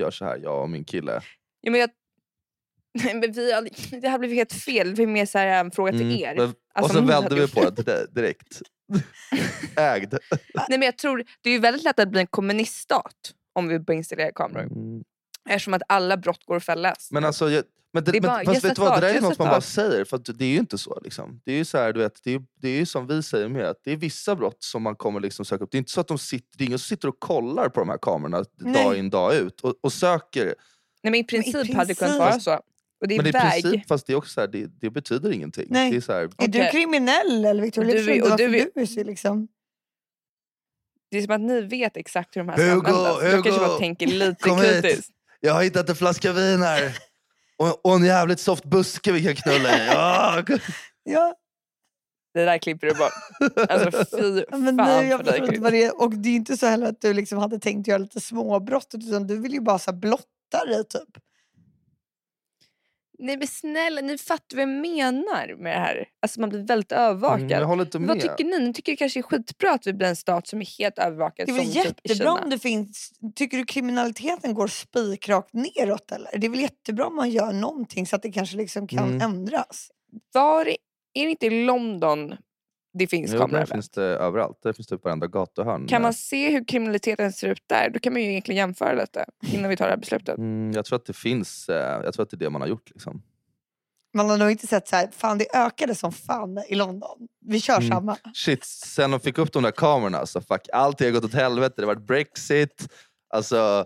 [0.00, 1.20] gör så här, jag och min kille?
[1.60, 1.90] Ja, men jag,
[3.04, 4.88] nej, men vi, har- det här blev helt fel.
[4.88, 6.34] Det blev mer så här, en fråga till Mm, er.
[6.36, 8.62] men- Alltså, och så vände vi på det direkt.
[9.76, 10.14] Ägd.
[10.54, 13.78] Nej, men jag tror, det är ju väldigt lätt att bli en kommuniststat om vi
[13.78, 14.62] börjar installera kameror.
[14.62, 15.02] Mm.
[15.48, 17.08] Eftersom att alla brott går att fällas.
[17.12, 19.14] Men alltså, jag, men det, Det är men, bara, fast vet du vad, det där
[19.14, 21.00] är något man bara säger, för att det är ju inte så.
[21.04, 21.40] Liksom.
[21.44, 23.48] Det är ju så här, du vet, det är, det är ju som vi säger
[23.48, 25.70] med, att det är vissa brott som man kommer liksom söka upp.
[25.70, 27.80] Det är inte så att de sitter, det är ingen som sitter och kollar på
[27.80, 28.84] de här kamerorna Nej.
[28.84, 30.44] dag in dag ut och, och söker.
[31.02, 32.60] Nej, men I princip, hade det kunnat princip- vara så.
[33.02, 33.62] Och det är Men i väg.
[33.62, 35.66] princip, fast det är också så här, det, det betyder ingenting.
[35.70, 35.90] Nej.
[35.90, 37.92] Det är så här, Är du kriminell eller Victoria?
[37.94, 39.48] Du är- inte och du är- du är så liksom...
[41.10, 43.22] Det är som att ni vet exakt hur de här ska Hugo, användas.
[43.22, 45.06] Jag kanske Hugo, bara tänker lite kom hit.
[45.40, 46.96] jag har hittat en flaska vin här.
[47.56, 49.86] Och, och en jävligt soft buske vi kan knulla i.
[49.86, 50.44] Ja.
[51.04, 51.34] Ja,
[52.34, 53.12] Det där klipper du bort.
[53.70, 55.58] Alltså fy men fan jag för dig.
[55.58, 56.00] vad det är.
[56.02, 59.26] Och det är inte så heller att du liksom hade tänkt göra lite småbrott utan
[59.26, 61.18] du vill ju bara så blotta dig typ.
[63.22, 66.06] Nej men snälla, ni fattar vad jag menar med det här.
[66.22, 67.40] Alltså man blir väldigt övervakad.
[67.40, 68.08] Mm, jag håller inte med.
[68.08, 68.58] vad tycker ni?
[68.58, 71.46] Ni tycker det kanske är skitbra att vi blir en stat som är helt övervakad
[71.46, 72.32] Det är väl typ jättebra Kina.
[72.44, 73.12] om det finns...
[73.34, 76.38] Tycker du kriminaliteten går spikrakt neråt eller?
[76.38, 79.20] Det är väl jättebra om man gör någonting så att det kanske liksom kan Mm.
[79.20, 79.90] ändras.
[80.32, 80.66] Var,
[81.14, 82.34] är det inte i London
[82.94, 83.66] det finns Jo, kameror?
[83.66, 84.58] finns det överallt.
[84.62, 85.86] Där finns det på varenda gatuhörn.
[85.88, 87.90] Kan man se hur kriminaliteten ser ut där?
[87.90, 90.38] Då kan man ju egentligen jämföra lite innan vi tar det här beslutet.
[90.38, 92.68] Mm, jag tror att det finns, eh, jag tror att det är det man har
[92.68, 92.90] gjort.
[92.90, 93.22] Liksom.
[94.14, 97.28] Man har nog inte sett så här, fan det ökade som fan i London.
[97.46, 97.88] Vi kör Mm.
[97.88, 98.16] samma.
[98.34, 101.74] Shit, sen de fick upp de där kamerorna, alltså, fuck, allting har gått åt helvete.
[101.76, 102.88] Det har varit Brexit,
[103.34, 103.84] alltså,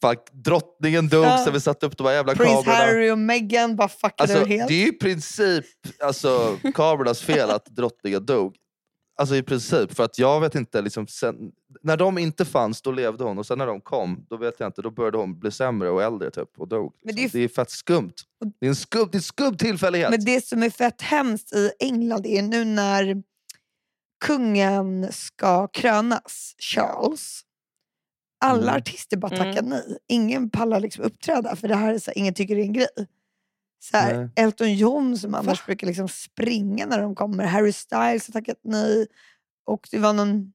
[0.00, 1.44] fuck, drottningen dog Ja.
[1.44, 2.72] sen vi satte upp de här jävla Prins kamerorna.
[2.74, 4.68] Harry och Meghan bara fuckade Alltså, helt.
[4.68, 5.64] det är i princip
[6.04, 8.56] alltså, kamerornas fel att drottningen dog.
[9.20, 11.36] Alltså i princip, för att jag vet inte, liksom, sen,
[11.82, 14.68] när de inte fanns då levde hon och sen när de kom, då vet jag
[14.68, 16.94] inte, då började hon bli sämre och äldre typ, och dog.
[17.02, 17.16] Liksom.
[17.16, 18.12] det är Det, är fett skumt.
[18.60, 20.10] Det är en skum, det är en skum tillfällighet.
[20.10, 23.22] Men det som är fett hemskt i England är nu när
[24.24, 27.40] kungen ska krönas, Charles.
[28.40, 28.74] Alla Mm.
[28.76, 29.68] artister bara tackar Mm.
[29.68, 29.98] nej.
[30.08, 32.72] Ingen pallar liksom uppträda för det här är så här, ingen tycker det är en
[32.72, 32.88] grej.
[33.82, 34.30] Så här.
[34.36, 37.44] Elton John som annars brukar liksom springa när de kommer.
[37.44, 39.06] Harry Styles har tackat nej.
[39.66, 40.52] Och det var någon...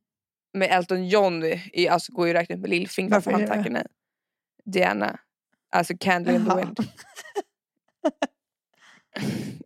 [0.53, 3.85] Men Elton John är, alltså, går ju ut med lillfingret Varför han tackar nej.
[4.65, 5.19] Diana.
[5.71, 6.79] Alltså Candle in the wind.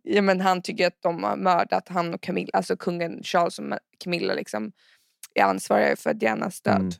[0.02, 3.64] ja, men han tycker att de har mördat han och Camilla, alltså kungen Charles och
[3.98, 4.72] Camilla liksom
[5.34, 6.76] är ansvariga för Dianas död.
[6.76, 6.92] Mm.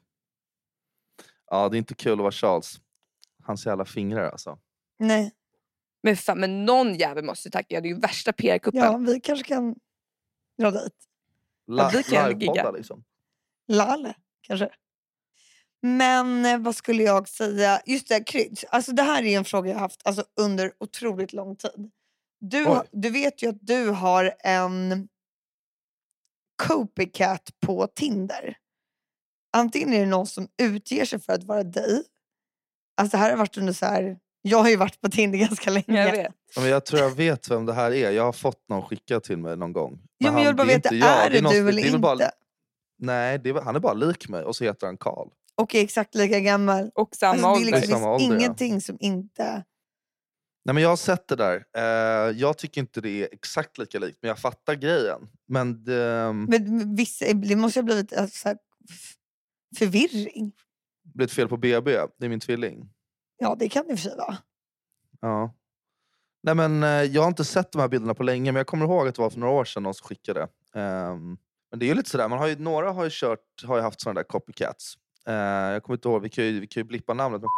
[1.51, 2.81] Ja, det är inte kul att vara Charles.
[3.43, 4.59] Hans jävla fingrar alltså.
[4.99, 5.33] Nej.
[6.03, 8.81] Men, fan, men någon jävel måste tacka, det är ju värsta PR-kuppen.
[8.81, 9.75] Ja, vi kanske kan
[10.59, 10.95] dra dit.
[11.67, 12.71] La- vi kan livepodda, gigga.
[12.71, 13.05] liksom.
[13.69, 14.71] Lale, kanske.
[15.83, 17.81] Men eh, vad skulle jag säga?
[17.87, 18.61] Just det, krydd.
[18.69, 21.91] Alltså, det här är en fråga jag har haft alltså, under otroligt lång tid.
[22.41, 22.81] Du, Oj.
[22.93, 25.09] du vet ju att du har en
[26.69, 28.57] copycat på Tinder.
[29.57, 32.03] Antingen är det någon som utger sig för att vara dig.
[33.01, 34.19] Alltså det här har varit under så här...
[34.43, 35.85] Jag har ju varit på Tinder ganska länge.
[36.07, 36.33] Jag vet.
[36.55, 38.11] Ja, Men jag tror jag vet vem det här är.
[38.11, 39.99] Jag har fått någon skickad till mig någon gång.
[40.19, 41.87] Ja, men jag vill bara det är veta, är det någon- du eller är väl
[41.87, 41.99] inte?
[41.99, 42.31] bara-
[42.99, 45.29] nej, det är, han är bara lik mig och så heter han Karl.
[45.55, 46.91] Och är exakt lika gammal.
[46.95, 47.81] Och samma Alltså, det, är ålder.
[47.81, 48.47] liksom, det Samma finns ålder, ja.
[48.47, 49.65] ingenting som inte...
[50.65, 51.65] Nej, men jag har sett det där.
[51.77, 55.21] Eh, jag tycker inte det är exakt lika likt, men jag fattar grejen.
[55.49, 58.59] Men det Men vissa, det måste ju ha blivit alltså, så här,
[59.79, 60.53] förvirring.
[61.15, 61.91] blev ett fel på BB.
[62.19, 62.91] Det är min tvilling.
[63.39, 64.37] Ja, det kan det i och för sig vara.
[65.21, 65.55] Ja.
[66.43, 68.85] Nej, men, eh, jag har inte sett de här bilderna på länge, men jag kommer
[68.87, 70.49] ihåg att det var för några år sedan någon som skickade.
[70.75, 71.39] Ehm,
[71.71, 73.83] men det är ju lite sådär, man har ju, några har ju, kört, har ju
[73.83, 74.95] haft sådana där copycats.
[75.27, 77.51] Eh, jag kommer inte ihåg, vi kan ju, vi kan ju blippa namnet, men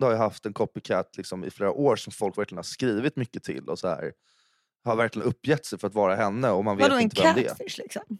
[0.06, 3.44] har ju haft en copycat liksom, i flera år som folk verkligen har skrivit mycket
[3.44, 3.68] till.
[3.68, 4.12] och så här
[4.84, 7.34] Har verkligen uppgett sig för att vara henne och man vet Vadå en inte vem
[7.34, 7.48] det är.
[7.48, 8.18] catfish liksom?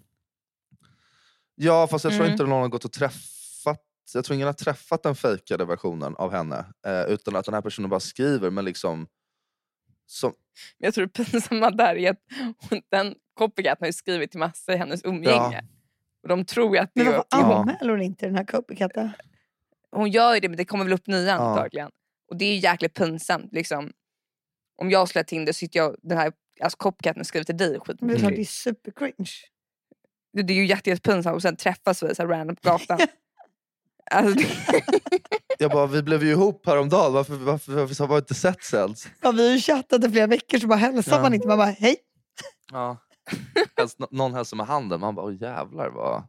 [1.57, 2.33] Ja, fast jag tror Mm.
[2.33, 3.83] inte någon har gått och träffat...
[4.15, 6.65] Jag tror ingen har träffat den fejkade versionen av henne.
[6.87, 9.07] Eh, utan att den här personen bara skriver, men liksom...
[10.07, 10.33] Som,
[10.79, 12.19] Men jag tror det pinsamma där är att
[12.71, 15.65] hon- den copycaten har ju skrivit till massa i hennes umgänge.
[16.23, 17.17] Och de tror ju att det Men är...
[17.17, 17.55] varför Ja.
[17.61, 19.11] anmäler hon inte den här copycaten?
[19.91, 21.33] Hon gör ju det men det kommer väl upp nya Ja.
[21.33, 21.91] antagligen.
[22.31, 23.53] Och det är ju jäkligt pinsamt.
[23.53, 23.93] Liksom.
[24.83, 27.81] Om jag skulle ha Tinder så sitter jag den här alltså copycaten skriver till dig
[27.81, 28.01] skit.
[28.01, 28.35] Men det är Mm.
[28.35, 29.27] det är supercringe.
[30.43, 32.99] Det, är ju jätte, jättepinsamt och sen träffas vi så här random på gatan.
[34.11, 34.47] alltså,
[35.59, 38.95] jag bara, vi blev ju ihop häromdagen, varför, varför, varför har vi inte sett sen?
[39.21, 41.23] Ja, vi har ju chattat i flera veckor så bara hälsar Ja.
[41.23, 41.49] man inte.
[41.49, 41.97] Man bara hej.
[42.73, 42.97] Ja.
[43.77, 46.23] Helst, någon hälsar med handen, man bara, åh jävlar vad...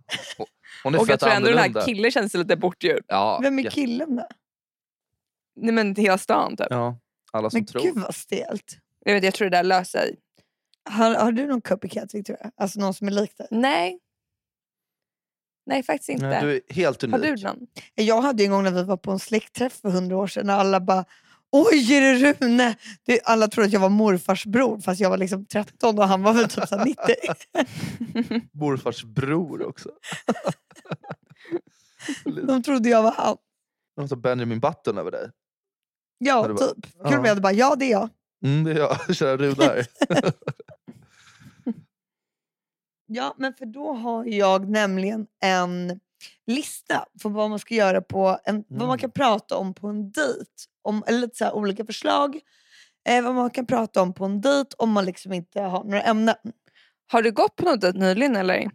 [0.83, 3.01] Hon- är och jag tror ändå den här killen känns lite bortgjord.
[3.07, 4.27] Ja, Vem är jätte- killen då?
[5.55, 6.67] Nej men hela stan typ.
[6.69, 6.97] Ja,
[7.31, 7.81] alla som Men tror.
[7.81, 8.77] gud vad stelt.
[9.05, 10.15] Jag, vet, jag tror det där löser sig.
[10.89, 12.51] Har, har du någon copycat Victoria?
[12.57, 13.47] Alltså någon som är lik dig?
[13.51, 13.99] Nej.
[15.65, 16.27] Nej faktiskt inte.
[16.27, 17.35] Nej, du är helt Har unik.
[17.35, 17.67] du någon?
[17.95, 20.53] Jag hade en gång när vi var på en släktträff för hundra år sedan när
[20.53, 21.05] alla bara
[21.51, 22.75] Oj, är det Rune?
[23.05, 26.23] Det, alla trodde att jag var morfars bror fast jag var liksom 13 och han
[26.23, 28.49] var väl typ så här 90.
[28.51, 29.89] Morfars bror också.
[32.47, 33.37] De trodde jag var han.
[33.95, 35.31] De tar Benjamin Button över dig.
[36.17, 36.83] Ja, typ.
[36.83, 37.17] Kul ja.
[37.17, 38.09] om jag hade bara, ja det är jag.
[38.43, 39.85] Mm, det är jag, kära Rudar.
[43.07, 45.99] Ja, men för då har jag nämligen en
[46.47, 48.97] lista för vad man ska göra på en, vad man Mm.
[48.97, 50.45] kan prata om på en dejt.
[50.81, 52.39] Om, eller lite så olika förslag.
[53.09, 56.01] Eh, vad man kan prata om på en dejt om man liksom inte har några
[56.01, 56.35] ämnen.
[57.11, 58.69] Har du gått på något dejt nyligen eller?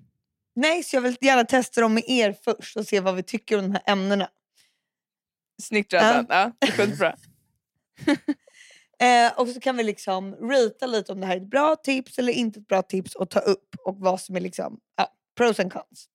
[0.54, 3.58] Nej, så jag vill gärna testa dem med er först och se vad vi tycker
[3.58, 4.28] om de här ämnena.
[5.62, 6.26] Snyggt räddat.
[6.28, 7.16] Ja, är skitbra.
[9.02, 12.18] Eh, och så kan vi liksom ratea lite om det här är ett bra tips
[12.18, 15.60] eller inte ett bra tips och ta upp och vad som är liksom, ja, pros
[15.60, 16.08] and cons.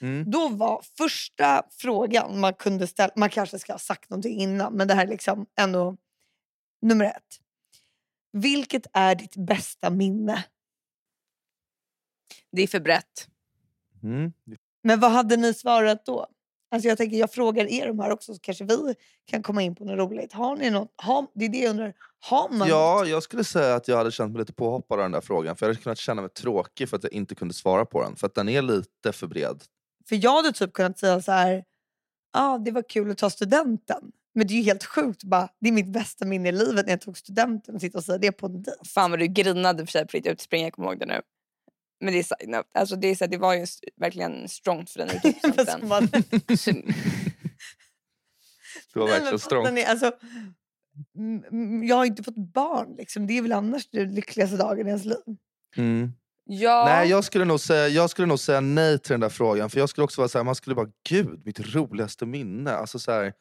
[0.00, 0.30] Mm.
[0.30, 4.88] Då var första frågan man kunde ställa, man kanske ska ha sagt någonting innan men
[4.88, 5.96] det här är liksom ändå
[6.82, 7.38] nummer ett.
[8.32, 10.44] Vilket är ditt bästa minne?
[12.52, 13.28] Det är för brett.
[14.02, 14.32] Mm.
[14.82, 16.26] Men vad hade ni svarat då?
[16.70, 19.74] Alltså jag tänker, jag frågar er de här också så kanske vi kan komma in
[19.74, 20.32] på något roligt.
[20.32, 20.92] Har ni något?
[20.96, 21.94] Har, det är det jag undrar.
[22.24, 23.08] Har man Ja, något?
[23.08, 25.56] jag skulle säga att jag hade känt mig lite påhoppad av den där frågan.
[25.56, 28.16] För jag hade kunnat känna mig tråkig för att jag inte kunde svara på den.
[28.16, 29.62] För att den är lite för bred.
[30.08, 31.52] För jag hade typ kunnat säga så här,
[32.32, 34.02] ja ah, det var kul att ta studenten.
[34.34, 35.24] Men det är ju helt sjukt.
[35.24, 38.04] Bara, det är mitt bästa minne i livet när jag tog studenten och sitta och
[38.04, 38.84] säga det på en dejt.
[38.84, 41.20] Fan vad du grinade för sig på ditt utspring, jag kommer ihåg det nu.
[42.00, 42.68] Men det, är, side note.
[42.74, 45.34] alltså det, är så, här, det var ju verkligen strongt för den när du tog
[45.42, 45.88] Vad ska studenten.
[45.88, 46.70] man- Så-
[48.94, 50.12] Det var verkligen ni, alltså,
[51.82, 52.94] jag har inte fått barn.
[52.98, 53.26] Liksom.
[53.26, 55.36] Det är väl annars den lyckligaste dagen i ens liv.
[55.76, 56.12] Mm.
[56.44, 59.70] ja, Nej, jag skulle, nog säga, jag skulle nog säga nej till den där frågan.
[59.70, 62.72] För jag skulle också vara så här, man skulle bara, gud, mitt roligaste minne.
[62.72, 63.32] Alltså så här,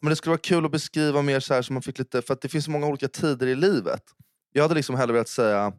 [0.00, 2.34] men det skulle vara kul att beskriva mer så här så man fick lite, för
[2.34, 4.02] att det finns så många olika tider i livet.
[4.52, 5.72] Jag hade liksom hellre velat säga,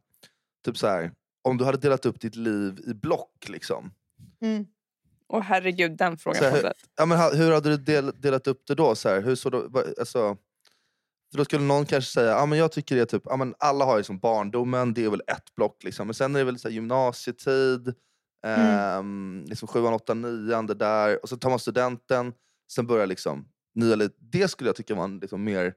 [0.66, 3.50] typ så här, om du hade delat upp ditt liv i block.
[3.50, 3.92] Liksom.
[4.42, 4.66] Mm.
[5.28, 6.40] Åh herregud, den frågan.
[6.40, 6.84] Så här, Pontus.
[6.98, 8.96] Ja, men, hur hade du del, delat upp det då?
[8.96, 10.38] Så här, hur så då alltså,
[11.32, 13.56] för då skulle någon kanske säga, ja, men jag tycker det är typ, ja, men
[13.60, 15.84] alla har ju som barndomen, det är väl ett block.
[15.84, 16.08] Liksom.
[16.08, 17.94] Men sen är det väl så här, gymnasietid,
[18.48, 21.24] ehm, liksom sjuan, åttan, nian, det där.
[21.24, 22.34] Och så tar man studenten,
[22.74, 24.12] sen börjar liksom nya liv.
[24.32, 25.74] Det skulle jag tycka var en liksom, mer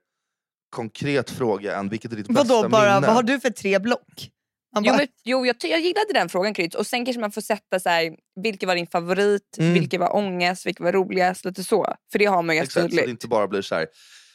[0.71, 3.07] konkret fråga än vilket är ditt bästa Vadå, bara, minne?
[3.07, 4.31] vad har du för tre block?
[4.75, 6.77] Man Jo, bara, men, jo jag, jag gillade den frågan Kryds.
[6.77, 9.75] Och sen kanske man får sätta så här, vilken var din favorit, Mm.
[9.75, 11.95] vilken var ångest, vilken var roligast, lite så.
[12.12, 13.87] För det har man ju Exakt, så det inte bara blir så här.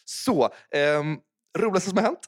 [0.10, 1.18] Så, ehm,
[1.58, 2.20] roligaste som har hänt?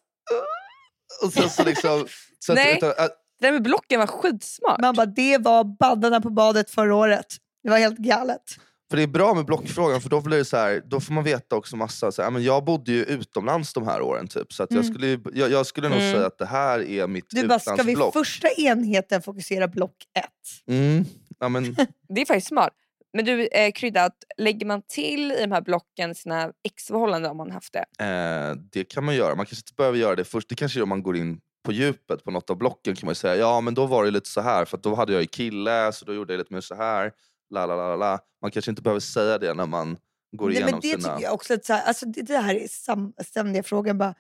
[1.24, 2.06] Och sen så liksom...
[2.40, 2.78] Så att, Nej.
[2.78, 2.98] utan, att,
[3.40, 4.82] Det där med blocken var skitsmart.
[4.82, 7.26] man bara, det var baddarna på badet förra året.
[7.64, 8.42] Det var helt galet.
[8.90, 11.24] För det är bra med blockfrågan för då blir det så här, då får man
[11.24, 14.54] veta också massa, så här, ja, men jag bodde ju utomlands de här åren typ.
[14.54, 14.94] Så att jag, Mm.
[14.94, 16.14] skulle, ju- jag, jag skulle nog Mm.
[16.14, 18.14] säga att det här är mitt Du bara, ska vi utlandsblock.
[18.14, 20.68] första enheten fokusera block ett?
[20.76, 21.06] Mm.
[21.40, 21.76] Ja, men,
[22.16, 22.74] Det är faktiskt smart.
[23.14, 27.38] Men du eh, Krydda, att lägger man till i de här blocken sina ex-förhållanden om
[27.38, 28.06] man haft det?
[28.06, 29.36] eh, det kan man göra.
[29.36, 30.50] Man kanske inte behöver göra det först.
[30.50, 33.16] Det kanske gör om man går in på djupet på något av blocken kan man
[33.16, 35.92] säga, ja men då var det lite så här för då hade jag ju kille
[35.94, 37.12] så då gjorde jag lite mer så här.
[37.50, 38.20] La, la, la, la.
[38.42, 39.98] Man kanske inte behöver säga det när man
[40.32, 41.16] går Nej, igenom men det sina...
[41.16, 43.98] tycker jag också, att så här, alltså det, det här är sam, ständiga frågan.
[43.98, 44.16] Bara,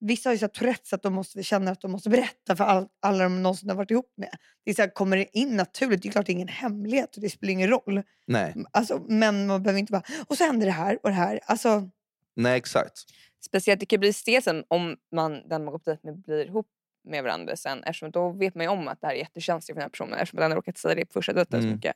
[0.00, 2.86] vissa har ju så Tourettes att de måste känna att de måste berätta för all,
[3.02, 4.30] alla de någonsin har varit ihop med.
[4.64, 7.16] Det är så här, kommer det in naturligt, det är klart det är ingen hemlighet
[7.16, 8.02] och det spelar ingen roll.
[8.26, 11.40] Nej, Alltså, men man behöver inte bara, och så händer det här och det här.
[11.46, 11.90] Alltså,
[12.36, 12.92] nej exakt.
[13.46, 16.66] Speciellt det kan bli stesen om man, den man går på dejt med blir ihop
[17.08, 17.82] med varandra sen.
[17.84, 20.14] Eftersom då vet man ju om att det här är jättekänsligt för den här personen.
[20.14, 21.76] Eftersom den har råkat säga det på första dejten så Mm.
[21.76, 21.94] mycket.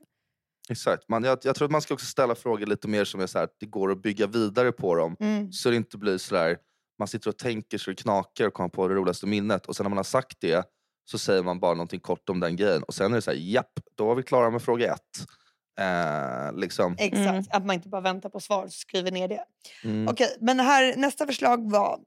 [0.71, 1.09] Exakt.
[1.09, 3.39] Man, jag, jag tror att man ska också ställa frågor lite mer som är så
[3.39, 5.17] här, att det går att bygga vidare på dem.
[5.21, 5.53] mm.
[5.53, 6.59] Så det inte blir sådär,
[7.01, 9.67] man sitter och tänker så det knakar och kommer på det roligaste minnet.
[9.67, 10.65] Och sen när man har sagt det
[11.05, 12.83] så säger man bara någonting kort om den grejen.
[12.83, 15.27] Och sen är det så här, japp, då var vi klara med fråga ett.
[15.81, 16.97] Eh, liksom.
[16.99, 17.45] Exakt, Mm.
[17.51, 19.45] att man inte bara väntar på svar och skriver ner det.
[19.85, 22.01] Mm, Okej, men här, nästa förslag var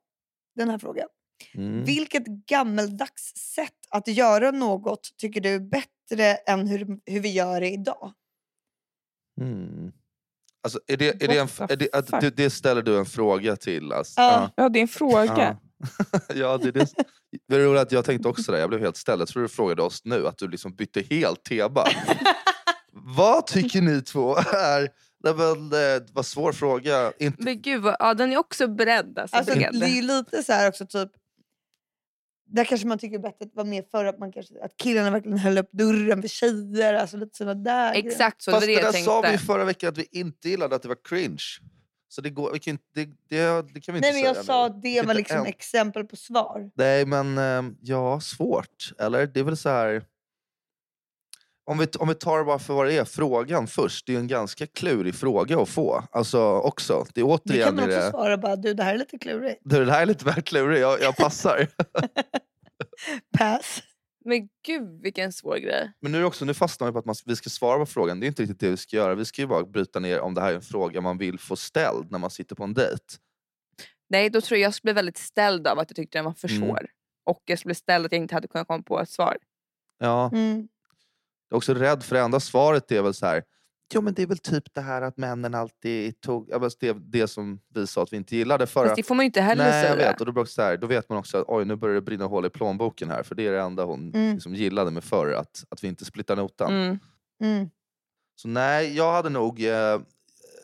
[0.56, 1.08] den här frågan.
[1.56, 1.84] mm.
[1.84, 7.62] Vilket gammeldags sätt att göra något tycker du är bättre än hur, hur vi gör
[7.62, 8.14] det idag?
[9.42, 9.92] Mm.
[10.64, 13.56] Alltså, är det, är det, en, är det, att du, det ställer du en fråga
[13.56, 13.92] till?
[13.92, 14.22] Alltså.
[14.22, 14.52] Ja.
[14.56, 15.34] Ja, det är en fråga.
[15.38, 16.20] Ja.
[16.36, 16.88] ja, det, är det,
[17.48, 18.60] det är roligt att jag tänkte också det.
[18.60, 19.22] Jag blev helt ställd.
[19.22, 21.86] Jag tror du frågade oss nu att du liksom bytte helt tema.
[22.92, 24.90] Vad tycker ni två är...
[25.24, 27.12] Det var, det var en svår fråga.
[27.20, 29.20] Inte, Men gud, vad, ja, den är också beredd.
[29.20, 31.10] Alltså, Alltså, det är lite så här också typ
[32.54, 35.38] där kanske man tycker bättre att vara med för att, man kanske, att killarna verkligen
[35.38, 36.94] höll upp dörren för tjejer.
[36.94, 37.94] Alltså lite såna där.
[37.94, 40.76] Exakt så, Fast det det, jag där sa vi förra veckan att vi inte gillade
[40.76, 41.44] att det var cringe.
[42.10, 44.36] Så det, går, vi kan, inte- det, det, det kan vi inte Nej men jag
[44.36, 44.74] säga sa nu.
[44.74, 46.72] att det var liksom exempel på svar.
[46.76, 48.94] Nej men ehm, ja, svårt.
[49.00, 49.28] Eller?
[49.28, 50.04] Det är väl så här...
[51.66, 54.06] Om vi, om vi tar det bara för vad det är, frågan först.
[54.06, 56.04] Det är ju en ganska klurig fråga att få.
[56.12, 57.06] Alltså också.
[57.14, 58.10] Det är Det kan återigen man också det...
[58.10, 59.62] svara bara, du det här är lite klurigt.
[59.64, 61.68] Du, det här är lite väl klurigt, jag, jag passar.
[63.38, 63.82] Pass.
[64.26, 65.92] Men gud vilken svår grej.
[66.02, 68.20] Men nu, också, nu fastnar vi på att man, vi ska svara på frågan.
[68.20, 69.16] Det är inte riktigt det vi ska göra.
[69.16, 71.56] Vi ska ju bara bryta ner om det här är en fråga man vill få
[71.56, 73.04] ställd när man sitter på en dejt.
[74.10, 76.34] Nej, då tror jag jag skulle bli väldigt ställd av att jag tyckte den var
[76.34, 76.62] för Mm.
[76.62, 76.88] svår.
[77.26, 79.38] Och jag skulle bli ställd att jag inte hade kunnat komma på ett svar.
[80.00, 80.30] Ja.
[80.34, 80.68] Mm.
[81.54, 83.44] Jag är också rädd för det enda svaret är väl så här.
[83.94, 86.48] Jo men det är väl typ det här att männen alltid tog...
[86.50, 88.86] Ja, det, det som vi sa att vi inte gillade förra...
[88.86, 90.12] Fast det får man ju inte heller Nej jag säga.
[90.12, 90.20] vet.
[90.20, 92.02] Och då, blir också så här, då vet man också att oj nu börjar det
[92.02, 93.24] brinna hål i plånboken här.
[93.24, 94.34] För det är det enda hon Mm.
[94.34, 95.32] liksom gillade med förr.
[95.34, 96.74] Att, att vi inte splittar notan.
[96.74, 97.00] Mm.
[97.44, 97.70] Mm.
[98.36, 100.02] Så nej, jag hade nog eh,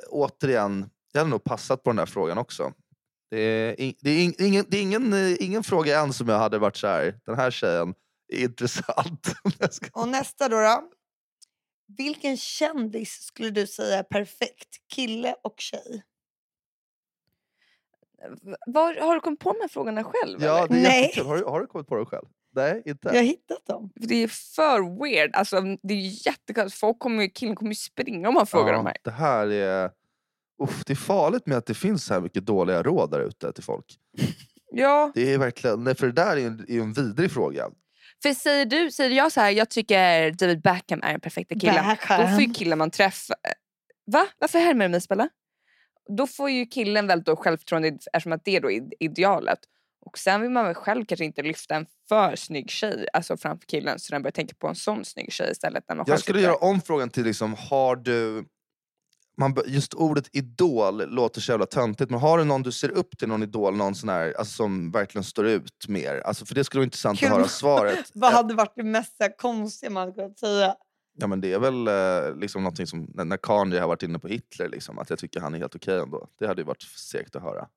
[0.10, 2.74] återigen, jag hade nog passat på den där frågan också.
[3.32, 6.30] Det är, in, det är, in, ingen, det är ingen, eh, ingen fråga än som
[6.30, 7.20] jag hade varit så här.
[7.26, 7.94] den här tjejen
[8.32, 9.34] intressant.
[9.94, 10.84] Och nästa då, då.
[11.98, 14.70] Vilken kändis skulle du säga är perfekt?
[14.94, 16.04] Kille och tjej?
[18.68, 20.44] Var, har du kommit på de här frågorna själv?
[20.44, 20.68] Ja, eller?
[20.68, 21.24] det är Nej.
[21.26, 22.26] Har du, har du kommit på det själv?
[22.56, 23.08] Nej, inte?
[23.08, 23.92] Jag har hittat dem.
[23.96, 25.36] Det är för weird.
[25.36, 26.70] Alltså, det är jättekul.
[26.70, 28.98] Folk kommer, killen kommer ju springa om man frågar Ja, de här.
[29.04, 29.92] Det här är...
[30.64, 33.54] Uff, det är farligt med att det finns så här mycket dåliga råd där ute
[33.54, 33.86] till folk.
[34.72, 37.32] Ja, Det är verkligen, nej, för det där är ju en, är ju en vidrig
[37.32, 37.70] fråga.
[38.22, 41.88] För säger, du, säger jag så här, jag tycker David Beckham är den perfekta killen.
[41.88, 42.22] Beckham.
[42.22, 43.36] Då får ju killen man träffar...
[44.12, 44.28] Va?
[44.40, 45.30] Varför härmar du mig Spella?
[46.18, 49.60] Då får ju killen väldigt då självförtroende eftersom att det är då id- idealet.
[50.06, 53.68] Och sen vill man väl själv kanske inte lyfta en för snygg tjej alltså framför
[53.68, 55.84] killen så den börjar tänka på en sån snygg tjej istället.
[55.88, 58.46] När man själv Jag skulle göra om frågan till liksom, har du...
[59.40, 63.18] Man, just ordet idol låter så jävla töntigt, men har du någon du ser upp
[63.18, 66.22] till, någon idol, någon sån här, alltså, som verkligen står ut mer?
[66.26, 67.28] Alltså, för det skulle vara intressant Kul.
[67.30, 68.10] att höra svaret.
[68.14, 70.76] Vad hade varit det mest konstiga man kunnat säga?
[71.18, 74.28] Ja, men det är väl eh, liksom någonting som, när, Kanye har varit inne på
[74.28, 76.28] Hitler, liksom, att jag tycker han är helt okej ändå.
[76.40, 77.68] Det hade ju varit segt att höra.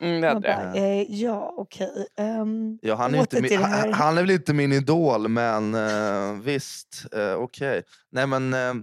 [0.00, 2.06] Mm, det hade bara, eh, ja, okej.
[2.16, 3.62] ehm, Ja, han, är inte min,
[3.92, 7.82] han, är väl inte min idol, men eh, visst, eh, okej.
[8.10, 8.74] Nej men, eh,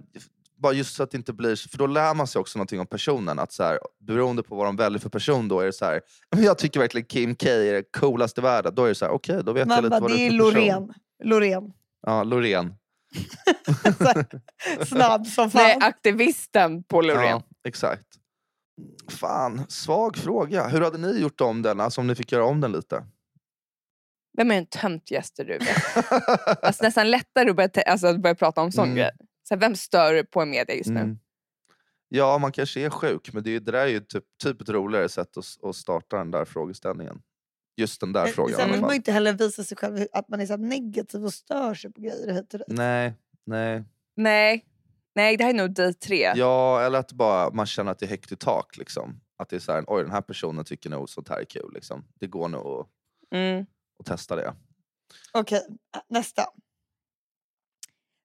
[0.61, 1.69] bara just så att det inte blir...
[1.69, 3.39] För då lär man sig också någonting om personen.
[3.39, 6.01] Att så här, beroende på vad de väljer för person, då är det så här...
[6.35, 8.75] "Men Jag tycker verkligen Kim K är det coolaste i världen.
[8.75, 10.27] Då är det så här, okej, då vet jag Man lite bara, vad det är
[10.27, 10.53] är för person.
[10.53, 10.93] Loreen.
[11.23, 11.73] Loreen.
[12.07, 12.73] Ja, Loreen.
[14.85, 15.83] Snabb som Nej, fan.
[15.83, 17.29] aktivisten på Loreen.
[17.29, 18.05] Ja, exakt.
[19.09, 20.67] Fan, svag fråga.
[20.67, 21.79] Hur hade ni gjort om den?
[21.79, 23.03] Alltså om ni fick göra om den lite?
[24.37, 25.67] Vem är den töntigaste du vet?
[26.63, 29.09] alltså, nästan lättare att börja, alltså, att börja prata om sån Mm.
[29.51, 30.99] Så här, vem stör på media just nu?
[30.99, 31.19] Mm.
[32.09, 34.69] Ja, man kanske är sjuk, men det, är, det där är ju typ, typ ett
[34.69, 37.21] roligare sätt att, att starta den där frågeställningen.
[37.77, 40.29] Just den där Men frågan i Sen vill man inte heller visa sig själv att
[40.29, 42.67] man är så negativ och stör sig på grejer hit och dit.
[42.67, 43.13] Nej,
[43.45, 43.83] nej.
[44.15, 44.65] Nej.
[45.15, 46.33] Nej, det här är nog day tre.
[46.35, 48.77] Ja, eller att bara, man känner att det är högt i tak.
[48.77, 49.21] Liksom.
[49.37, 51.71] Att det är så här, oj den här personen tycker nog sånt här är kul.
[51.73, 52.05] Liksom.
[52.19, 52.87] Det går nog att,
[53.35, 53.65] Mm.
[53.99, 54.53] att testa det.
[55.33, 55.61] Okej,
[56.09, 56.43] nästa.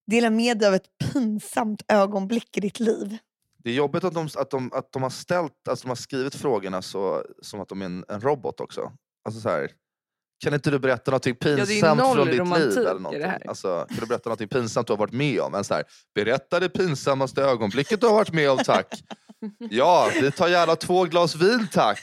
[0.07, 3.18] Dela med dig av ett pinsamt ögonblick i ditt liv.
[3.64, 6.34] Det är jobbigt att de, att de, att de, har, ställt, alltså de har skrivit
[6.34, 8.92] frågorna så, som att de är en, en robot också.
[9.24, 9.70] Alltså så här,
[10.44, 12.78] kan inte du berätta något pinsamt noll från ditt liv?
[12.78, 13.48] Eller någonting?
[13.48, 15.64] Alltså, kan du berätta något pinsamt du har varit med om?
[15.64, 15.84] Så här,
[16.14, 19.02] berätta det pinsammaste ögonblicket du har varit med om tack.
[19.70, 22.00] Ja, vi tar gärna två glas vin tack.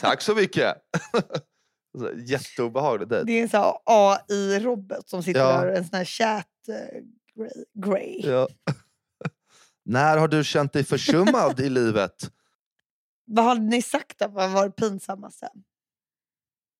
[0.00, 0.74] Tack så mycket.
[1.98, 3.24] Så här, Jätteobehaglig dejt.
[3.26, 5.52] Det är en AI-robot som sitter Ja.
[5.60, 6.46] där och en sån här chat
[7.34, 7.64] grey.
[7.74, 8.20] grey.
[8.30, 8.48] Ja.
[9.84, 12.30] När har du känt dig försummad i livet?
[13.24, 14.28] Vad hade ni sagt då?
[14.28, 15.48] Vad var pinsammaste?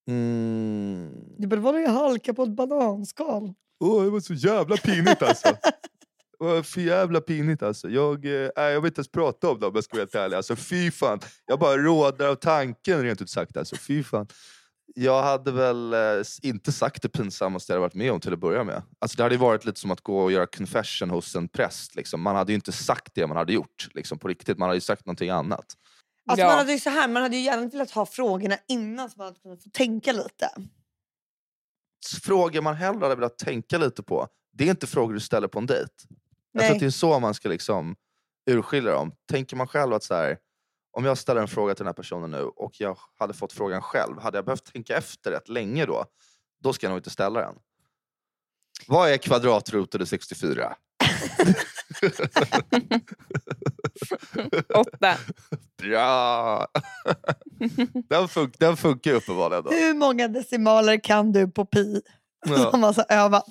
[0.07, 1.11] Mm.
[1.37, 3.53] Det var det jag halkade på ett bananskal?
[3.79, 5.47] Åh, det var så jävla pinigt alltså.
[6.39, 7.89] Det var för jävla pinigt alltså.
[7.89, 10.37] Jag, eh, jag vill inte ens prata om det om jag ska vara helt ärlig.
[10.37, 11.19] Alltså, fy fan.
[11.45, 13.57] Jag bara rådar av tanken rent ut sagt.
[13.57, 14.27] Alltså, fy fan.
[14.99, 15.99] Jag hade väl eh,
[16.41, 18.83] inte sagt det pinsammaste jag varit med om till att börja med.
[18.99, 21.95] Alltså, det hade varit lite som att gå och göra confession hos en präst.
[21.95, 22.21] Liksom.
[22.21, 24.57] Man hade ju inte sagt det man hade gjort liksom, på riktigt.
[24.57, 25.65] Man hade ju sagt någonting annat.
[26.27, 26.47] Alltså Ja.
[26.47, 29.25] man hade ju så här, man hade ju gärna velat ha frågorna innan så man
[29.25, 30.49] hade kunnat få tänka lite.
[32.23, 35.59] Frågor man hellre hade velat tänka lite på, det är inte frågor du ställer på
[35.59, 35.93] en dejt.
[36.51, 37.95] Jag tror att det är så man ska liksom
[38.49, 39.11] urskilja dem.
[39.31, 40.37] Tänker man själv att så här,
[40.97, 43.81] om jag ställer en fråga till den här personen nu och jag hade fått frågan
[43.81, 46.05] själv, hade jag behövt tänka efter rätt länge då?
[46.63, 47.55] Då ska jag nog inte ställa den.
[48.87, 50.75] Vad är kvadratroten i 64?
[54.75, 55.15] Åtta.
[55.77, 56.67] Bra!
[58.09, 59.63] den, fun- den funkar ju uppenbarligen.
[59.63, 59.69] Då.
[59.71, 62.01] Hur många decimaler kan du på pi?
[62.45, 62.77] Som Ja.
[62.77, 63.45] man så övat.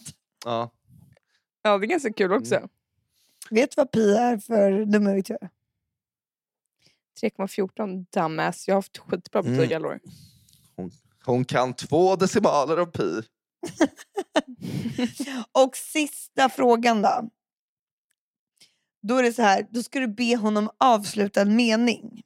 [0.44, 0.72] Ja.
[1.62, 2.54] Ja, det är ganska kul också.
[2.54, 2.68] Mm.
[3.50, 5.48] Vet du vad pi är för nummer vet jag?
[7.22, 8.68] 3,14 dumbass.
[8.68, 9.56] Jag har haft skitbra Mm.
[9.56, 10.00] betyg alla år.
[11.24, 13.22] Hon kan två decimaler av pi.
[15.52, 17.30] Och sista frågan då.
[19.02, 22.22] Då är det så här, då ska du be honom avsluta en mening.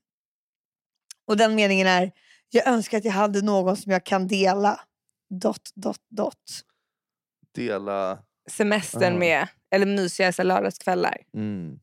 [1.27, 2.13] Och den meningen är,
[2.51, 4.81] jag önskar att jag hade någon som jag kan dela.
[5.41, 6.65] Dot, dot, dot.
[7.55, 8.19] Dela...
[8.51, 9.19] Semestern Ah.
[9.19, 11.17] med, eller mysiga lördagskvällar.
[11.35, 11.81] Mm.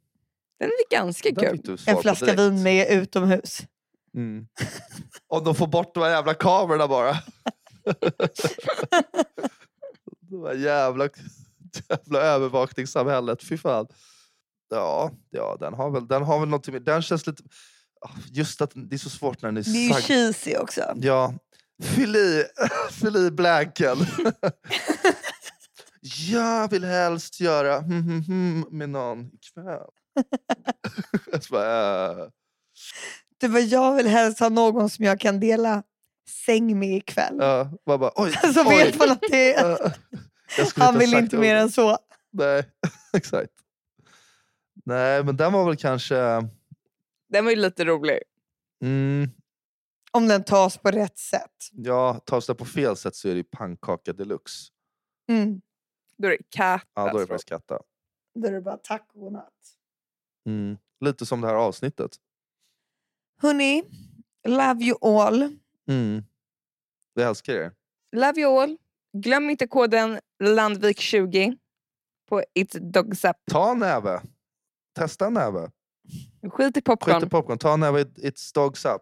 [0.60, 1.52] Den är ganska kul.
[1.52, 2.40] fick du svar En på flaska direkt.
[2.40, 3.62] vin med utomhus.
[4.16, 4.48] Mm.
[5.28, 7.12] Om de får bort de här jävla kamerorna bara.
[10.30, 11.10] de här jävla,
[11.90, 13.88] jävla övervakningssamhället, fy fan.
[14.70, 17.44] Ja, ja den har väl, den har väl någonting med, den känns lite...
[18.32, 20.06] Just att det är så svårt när den är Det är ju sagd.
[20.06, 20.94] cheesy också.
[20.96, 21.34] Ja,
[21.84, 22.46] fyll i,
[22.92, 23.98] fyll i blanken.
[26.30, 29.90] Jag vill helst göra hmm, hmm, hmm med någon ikväll.
[31.52, 32.30] bara, äh.
[33.38, 35.84] Du bara, jag vill helst ha någon som jag kan dela
[36.46, 37.38] säng med ikväll.
[37.40, 38.76] Ja, man bara, oj, Så oj.
[38.78, 39.94] vet man att det är,
[40.76, 41.42] han ha vill inte det.
[41.42, 41.98] mer än så.
[42.32, 42.64] Nej,
[43.14, 43.54] exakt.
[44.86, 46.16] Nej, men den var väl kanske...
[47.30, 48.20] Den var ju lite rolig.
[48.84, 49.30] Mm,
[50.12, 51.52] Om den tas på rätt sätt.
[51.72, 54.72] ja, tas det på fel sätt så är det ju pannkaka deluxe.
[55.32, 55.62] Mm.
[56.18, 56.84] Då är det katt.
[56.96, 57.28] Ja, då är det alltså.
[57.34, 57.80] faktiskt katta.
[58.40, 59.54] Då är det bara tack och godnatt.
[60.48, 60.78] Mm.
[61.00, 62.12] Lite som det här avsnittet.
[63.42, 63.84] Hörni,
[64.48, 65.58] love you all.
[65.90, 66.24] Mm.
[67.16, 67.72] Vi älskar er.
[68.16, 68.78] Love you all.
[69.18, 71.58] Glöm inte koden Landvik20
[72.30, 73.36] på It's Dogs Up.
[73.52, 74.22] Ta en näve.
[74.96, 75.72] Testa en näve.
[76.52, 77.14] Skit i popcorn.
[77.16, 77.58] Skit i popcorn.
[77.58, 79.02] Ta en näve It- It's Dogs Up.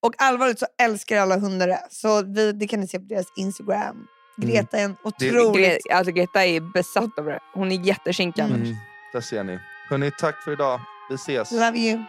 [0.00, 4.06] Och allvarligt så älskar alla hundar Så vi, det kan ni se på deras Instagram.
[4.36, 5.86] Greta är en otroligt...
[5.86, 7.40] Gre- alltså Greta är besatt av det.
[7.54, 8.46] Hon är jättekinkan.
[8.50, 8.62] Mm.
[8.62, 8.76] Mm.
[9.12, 9.58] Där ser ni.
[9.88, 10.80] Hörni, tack för idag.
[11.08, 11.52] Vi ses.
[11.52, 12.02] Love you.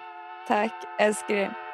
[0.48, 1.68] Tack, älskar er.